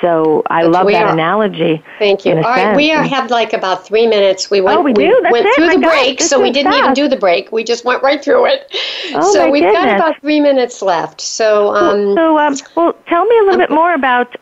so 0.00 0.42
I 0.48 0.62
love 0.64 0.86
that 0.88 1.04
are. 1.04 1.12
analogy. 1.12 1.82
Thank 1.98 2.24
you. 2.24 2.34
All 2.34 2.42
right, 2.42 2.76
we 2.76 2.92
are, 2.92 3.02
have 3.02 3.30
like 3.30 3.52
about 3.52 3.86
three 3.86 4.06
minutes. 4.06 4.50
We 4.50 4.60
went, 4.60 4.78
oh, 4.78 4.82
we, 4.82 4.92
we 4.92 5.08
went 5.30 5.46
it? 5.46 5.54
through 5.54 5.66
my 5.66 5.74
the 5.74 5.80
break, 5.80 6.20
so 6.20 6.40
we 6.40 6.50
didn't 6.50 6.72
fast. 6.72 6.82
even 6.82 6.94
do 6.94 7.08
the 7.08 7.16
break. 7.16 7.50
We 7.52 7.64
just 7.64 7.84
went 7.84 8.02
right 8.02 8.22
through 8.22 8.46
it. 8.46 8.76
Oh, 9.14 9.32
so 9.32 9.50
we've 9.50 9.62
goodness. 9.62 9.84
got 9.84 9.96
about 9.96 10.20
three 10.20 10.40
minutes 10.40 10.82
left. 10.82 11.20
So, 11.20 11.74
um, 11.74 12.14
so 12.14 12.38
um, 12.38 12.56
well, 12.76 12.94
tell 13.08 13.24
me 13.24 13.38
a 13.38 13.42
little 13.42 13.58
bit 13.58 13.70
more 13.70 13.94
about. 13.94 14.36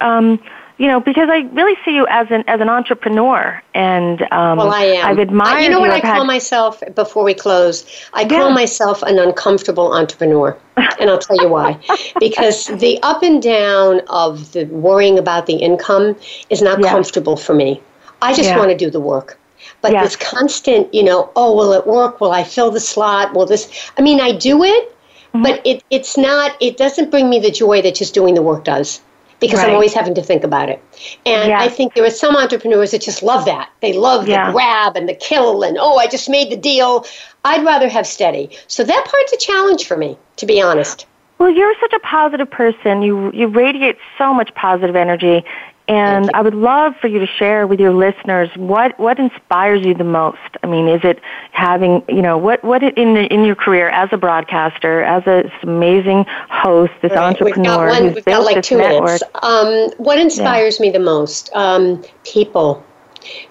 You 0.77 0.89
know, 0.89 0.99
because 0.99 1.29
I 1.31 1.43
really 1.53 1.77
see 1.85 1.95
you 1.95 2.05
as 2.09 2.27
an 2.31 2.43
as 2.49 2.61
an 2.61 2.69
entrepreneur, 2.69 3.63
and 3.75 4.23
um, 4.33 4.59
well, 4.59 4.73
I 4.73 4.83
am. 4.83 5.07
I've 5.07 5.19
admired. 5.19 5.63
you 5.63 5.69
know 5.71 5.79
what. 5.79 5.91
I 5.91 6.01
call 6.01 6.15
had... 6.15 6.27
myself 6.27 6.83
before 6.97 7.23
we 7.23 7.33
close? 7.33 7.85
I 8.13 8.23
yeah. 8.23 8.29
call 8.29 8.51
myself 8.51 9.01
an 9.03 9.21
uncomfortable 9.21 9.95
entrepreneur, 9.95 10.59
and 10.77 11.11
I'll 11.11 11.19
tell 11.19 11.41
you 11.41 11.49
why. 11.49 11.79
because 12.19 12.67
the 12.67 12.99
up 13.05 13.23
and 13.23 13.41
down 13.41 14.01
of 14.09 14.51
the 14.51 14.65
worrying 14.65 15.17
about 15.17 15.47
the 15.47 15.55
income 15.55 16.17
is 16.51 16.61
not 16.61 16.81
yeah. 16.83 16.91
comfortable 16.91 17.37
for 17.37 17.55
me. 17.55 17.81
I 18.21 18.35
just 18.35 18.49
yeah. 18.49 18.59
want 18.59 18.71
to 18.71 18.77
do 18.77 18.91
the 18.91 19.01
work. 19.01 19.39
But 19.81 19.93
this 19.93 20.17
constant, 20.17 20.93
you 20.93 21.05
know, 21.05 21.31
oh, 21.37 21.55
will 21.55 21.73
it 21.73 21.87
work? 21.87 22.21
Will 22.21 22.33
I 22.33 22.43
fill 22.43 22.73
the 22.73 22.81
slot? 22.81 23.33
Will 23.33 23.47
this? 23.47 23.91
I 23.97 24.03
mean, 24.03 24.21
I 24.21 24.33
do 24.33 24.65
it, 24.65 24.91
Mm-hmm. 25.35 25.43
but 25.43 25.67
it, 25.67 25.83
it's 25.91 26.17
not. 26.17 26.57
It 26.61 26.77
doesn't 26.77 27.11
bring 27.11 27.29
me 27.29 27.41
the 27.41 27.51
joy 27.51 27.83
that 27.83 27.97
just 27.97 28.15
doing 28.15 28.35
the 28.35 28.43
work 28.43 28.63
does 28.63 29.01
because 29.47 29.59
Right. 29.61 29.69
I'm 29.69 29.75
always 29.75 29.93
having 29.95 30.15
to 30.15 30.23
think 30.23 30.45
about 30.45 30.69
it. 30.69 30.81
And 31.27 31.51
Yeah. 31.51 31.61
I 31.61 31.69
think 31.69 31.95
there 31.95 32.05
are 32.05 32.11
some 32.11 32.37
entrepreneurs 32.37 32.93
that 32.93 33.03
just 33.03 33.23
love 33.23 33.45
that. 33.45 33.69
They 33.81 33.93
love 33.93 34.27
Yeah. 34.29 34.47
the 34.47 34.53
grab 34.53 34.97
and 34.97 35.09
the 35.09 35.15
kill 35.15 35.63
and 35.63 35.77
oh, 35.79 35.97
I 35.99 36.07
just 36.07 36.29
made 36.29 36.51
the 36.51 36.57
deal. 36.57 37.05
I'd 37.45 37.65
rather 37.65 37.89
have 37.89 38.07
steady. 38.07 38.51
So 38.69 38.85
that 38.85 39.05
part's 39.11 39.33
a 39.33 39.37
challenge 39.37 39.87
for 39.87 39.97
me, 39.97 40.17
to 40.37 40.47
be 40.47 40.63
honest. 40.63 41.07
Well, 41.39 41.51
you're 41.51 41.75
such 41.81 41.93
a 41.93 41.99
positive 42.01 42.51
person. 42.51 43.03
You 43.03 43.31
you 43.35 43.49
radiate 43.49 43.99
so 44.17 44.33
much 44.33 44.55
positive 44.55 44.97
energy, 44.97 45.45
and 45.89 46.31
I 46.35 46.43
would 46.43 46.55
love 46.55 46.95
for 47.01 47.09
you 47.09 47.19
to 47.19 47.27
share 47.27 47.67
with 47.67 47.79
your 47.81 47.93
listeners 47.93 48.49
what 48.57 48.99
what 48.99 49.19
inspires 49.19 49.85
you 49.85 49.95
the 49.95 50.05
most. 50.05 50.39
I 50.63 50.67
mean, 50.67 50.89
is 50.89 51.01
it 51.05 51.21
having 51.53 52.03
you 52.09 52.23
know 52.23 52.39
what 52.39 52.63
what 52.65 52.83
it, 52.83 52.97
in 52.97 53.17
in 53.17 53.45
your 53.45 53.55
career 53.55 53.89
as 53.91 54.09
a 54.13 54.17
broadcaster, 54.17 55.03
as 55.03 55.23
a, 55.27 55.43
this 55.45 55.53
amazing 55.63 56.25
host, 56.51 56.93
this 57.03 57.13
Right. 57.13 57.17
entrepreneur 57.17 57.45
we've 57.45 57.63
got, 57.63 57.85
one, 57.85 58.03
who's 58.03 58.15
we've 58.15 58.25
built 58.25 58.45
got 58.45 58.45
like 58.45 58.55
this 58.55 58.67
two 58.67 58.77
network? 58.77 59.23
minutes. 59.23 59.23
Um, 59.43 59.91
what 59.99 60.19
inspires 60.19 60.81
me 60.81 60.91
the 60.91 60.99
most? 60.99 61.51
Um, 61.55 62.03
people. 62.25 62.87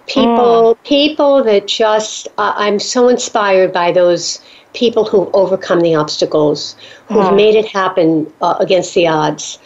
People, 0.08 0.76
Mm. 0.76 0.78
people 0.84 1.44
that 1.44 1.68
just, 1.68 2.28
uh, 2.38 2.54
I'm 2.56 2.80
so 2.80 3.08
inspired 3.08 3.72
by 3.74 3.92
those 3.92 4.40
people 4.74 5.06
who've 5.06 5.30
overcome 5.34 5.82
the 5.82 5.96
obstacles, 5.96 6.76
who've 7.12 7.32
Mm. 7.32 7.36
made 7.36 7.56
it 7.56 7.66
happen 7.68 8.32
uh, 8.42 8.56
against 8.60 8.94
the 8.94 9.08
odds, 9.08 9.60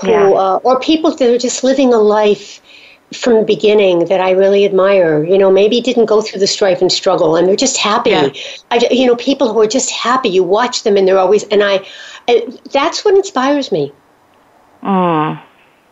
who, 0.00 0.10
Yeah. 0.10 0.30
uh, 0.30 0.56
or 0.62 0.80
people 0.80 1.10
that 1.14 1.28
are 1.28 1.38
just 1.38 1.62
living 1.64 1.92
a 1.92 1.98
life 1.98 2.60
from 3.12 3.34
the 3.34 3.44
beginning 3.44 4.06
that 4.06 4.20
I 4.20 4.30
really 4.30 4.64
admire. 4.64 5.22
You 5.24 5.36
know, 5.36 5.50
maybe 5.50 5.80
didn't 5.80 6.06
go 6.06 6.22
through 6.22 6.40
the 6.40 6.46
strife 6.46 6.80
and 6.80 6.90
struggle, 6.90 7.36
and 7.36 7.46
they're 7.46 7.56
just 7.56 7.76
happy. 7.76 8.10
Yeah. 8.10 8.28
I, 8.70 8.80
you 8.90 9.06
know, 9.06 9.16
people 9.16 9.52
who 9.52 9.60
are 9.60 9.66
just 9.66 9.90
happy. 9.90 10.30
You 10.30 10.42
watch 10.42 10.82
them, 10.84 10.96
and 10.96 11.06
they're 11.06 11.18
always. 11.18 11.44
And 11.44 11.62
I, 11.62 11.84
that's 12.72 13.04
what 13.04 13.14
inspires 13.14 13.70
me. 13.70 13.92
Mm. 14.82 15.40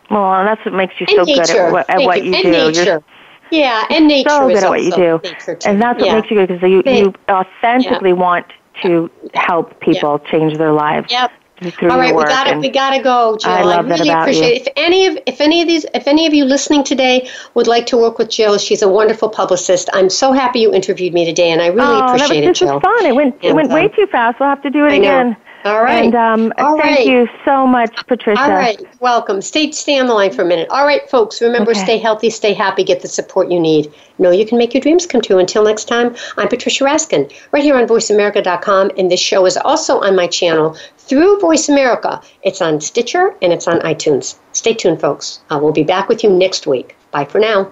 Well, 0.09 0.33
and 0.33 0.47
that's 0.47 0.65
what 0.65 0.73
makes 0.73 0.99
you 0.99 1.05
And 1.09 1.17
so 1.17 1.25
good 1.25 1.49
at 1.49 1.71
what, 1.71 1.89
at 1.89 2.01
what 2.01 2.23
you. 2.23 2.31
you 2.31 2.35
And 2.35 2.43
do. 2.43 2.51
nature. 2.51 2.83
You're 2.83 3.03
Yeah, 3.51 3.85
and 3.89 4.07
nature 4.07 4.29
so 4.29 4.49
is 4.49 4.55
good 4.59 4.63
at 4.65 4.69
what 4.69 4.83
you 4.83 4.91
do, 4.91 5.21
and 5.65 5.81
that's 5.81 5.99
what 5.99 6.05
yeah. 6.05 6.15
makes 6.15 6.31
you 6.31 6.37
good 6.37 6.47
because 6.47 6.69
you 6.69 6.83
you 6.85 7.13
authentically 7.29 8.13
want 8.13 8.45
to 8.81 9.09
help 9.33 9.79
people 9.79 10.19
change 10.19 10.57
their 10.57 10.71
lives. 10.71 11.11
Yep. 11.11 11.31
All 11.61 11.89
right, 11.89 12.15
we 12.15 12.23
got 12.23 12.47
it. 12.47 12.57
we 12.57 12.69
got 12.69 12.89
to 12.97 13.03
go, 13.03 13.37
Jill. 13.37 13.51
I 13.51 13.63
that 13.63 13.85
really 13.85 14.09
appreciate 14.09 14.49
you. 14.49 14.55
it. 14.55 14.67
If 14.67 14.73
any 14.75 15.05
of 15.05 15.19
if 15.27 15.39
any 15.39 15.61
of 15.61 15.67
these 15.67 15.85
if 15.93 16.07
any 16.07 16.25
of 16.25 16.33
you 16.33 16.43
listening 16.43 16.83
today 16.83 17.29
would 17.53 17.67
like 17.67 17.85
to 17.87 17.97
work 17.97 18.17
with 18.17 18.31
Jill, 18.31 18.57
she's 18.57 18.81
a 18.81 18.89
wonderful 18.89 19.29
publicist. 19.29 19.87
I'm 19.93 20.09
so 20.09 20.31
happy 20.31 20.61
you 20.61 20.73
interviewed 20.73 21.13
me 21.13 21.23
today, 21.23 21.51
and 21.51 21.61
I 21.61 21.67
really 21.67 22.01
oh, 22.01 22.05
appreciate 22.05 22.27
that 22.27 22.29
was, 22.29 22.37
it, 22.37 22.45
this 22.47 22.59
Jill. 22.59 22.73
was 22.73 22.81
fun. 22.81 23.05
It 23.05 23.15
went 23.15 23.35
it 23.43 23.49
And, 23.49 23.55
went 23.55 23.69
way 23.69 23.85
um, 23.85 23.91
too 23.95 24.07
fast. 24.07 24.39
We'll 24.39 24.49
have 24.49 24.63
to 24.63 24.71
do 24.71 24.85
it 24.85 24.93
I 24.93 24.95
again. 24.95 25.37
All 25.63 25.83
right. 25.83 26.05
And 26.05 26.15
um, 26.15 26.53
All 26.57 26.77
thank 26.79 26.97
right. 26.97 27.05
you 27.05 27.27
so 27.45 27.67
much, 27.67 27.95
Patricia. 28.07 28.41
All 28.41 28.49
right, 28.49 28.81
welcome. 28.99 29.41
Stay 29.41 29.71
stay 29.71 29.99
on 29.99 30.07
the 30.07 30.13
line 30.13 30.31
for 30.31 30.41
a 30.41 30.45
minute. 30.45 30.67
All 30.69 30.85
right, 30.85 31.07
folks, 31.09 31.41
remember 31.41 31.71
Okay. 31.71 31.83
stay 31.83 31.97
healthy, 31.97 32.29
stay 32.29 32.53
happy, 32.53 32.83
get 32.83 33.01
the 33.01 33.07
support 33.07 33.51
you 33.51 33.59
need. 33.59 33.93
Know 34.17 34.31
you 34.31 34.45
can 34.45 34.57
make 34.57 34.73
your 34.73 34.81
dreams 34.81 35.05
come 35.05 35.21
true. 35.21 35.37
Until 35.37 35.63
next 35.63 35.85
time, 35.85 36.15
I'm 36.37 36.47
Patricia 36.47 36.83
Raskin, 36.83 37.31
right 37.51 37.63
here 37.63 37.75
on 37.75 37.87
voiceamerica.com, 37.87 38.91
and 38.97 39.11
this 39.11 39.19
show 39.19 39.45
is 39.45 39.57
also 39.57 39.99
on 40.01 40.15
my 40.15 40.27
channel 40.27 40.75
through 40.97 41.39
Voice 41.39 41.69
America. 41.69 42.21
It's 42.43 42.61
on 42.61 42.81
Stitcher 42.81 43.35
and 43.41 43.51
it's 43.53 43.67
on 43.67 43.79
iTunes. 43.81 44.35
Stay 44.53 44.73
tuned, 44.73 45.01
folks. 45.01 45.41
We'll 45.49 45.71
be 45.71 45.83
back 45.83 46.09
with 46.09 46.23
you 46.23 46.29
next 46.29 46.65
week. 46.67 46.95
Bye 47.11 47.25
for 47.25 47.39
now. 47.39 47.71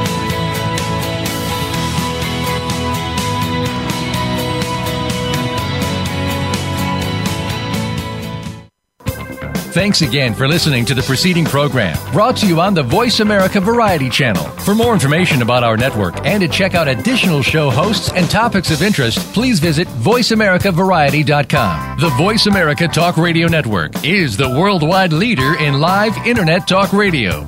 Thanks 9.71 10.01
again 10.01 10.33
for 10.33 10.49
listening 10.49 10.83
to 10.83 10.93
the 10.93 11.01
preceding 11.01 11.45
program 11.45 11.97
brought 12.11 12.35
to 12.37 12.45
you 12.45 12.59
on 12.59 12.73
the 12.73 12.83
Voice 12.83 13.21
America 13.21 13.61
Variety 13.61 14.09
Channel. 14.09 14.43
For 14.65 14.75
more 14.75 14.91
information 14.91 15.41
about 15.41 15.63
our 15.63 15.77
network 15.77 16.25
and 16.25 16.41
to 16.41 16.49
check 16.49 16.75
out 16.75 16.89
additional 16.89 17.41
show 17.41 17.69
hosts 17.69 18.11
and 18.11 18.29
topics 18.29 18.69
of 18.69 18.81
interest, 18.81 19.19
please 19.33 19.61
visit 19.61 19.87
VoiceAmericaVariety.com. 19.87 21.99
The 22.01 22.09
Voice 22.17 22.47
America 22.47 22.85
Talk 22.89 23.15
Radio 23.15 23.47
Network 23.47 24.03
is 24.03 24.35
the 24.35 24.49
worldwide 24.49 25.13
leader 25.13 25.57
in 25.57 25.79
live 25.79 26.17
Internet 26.27 26.67
talk 26.67 26.91
radio. 26.91 27.47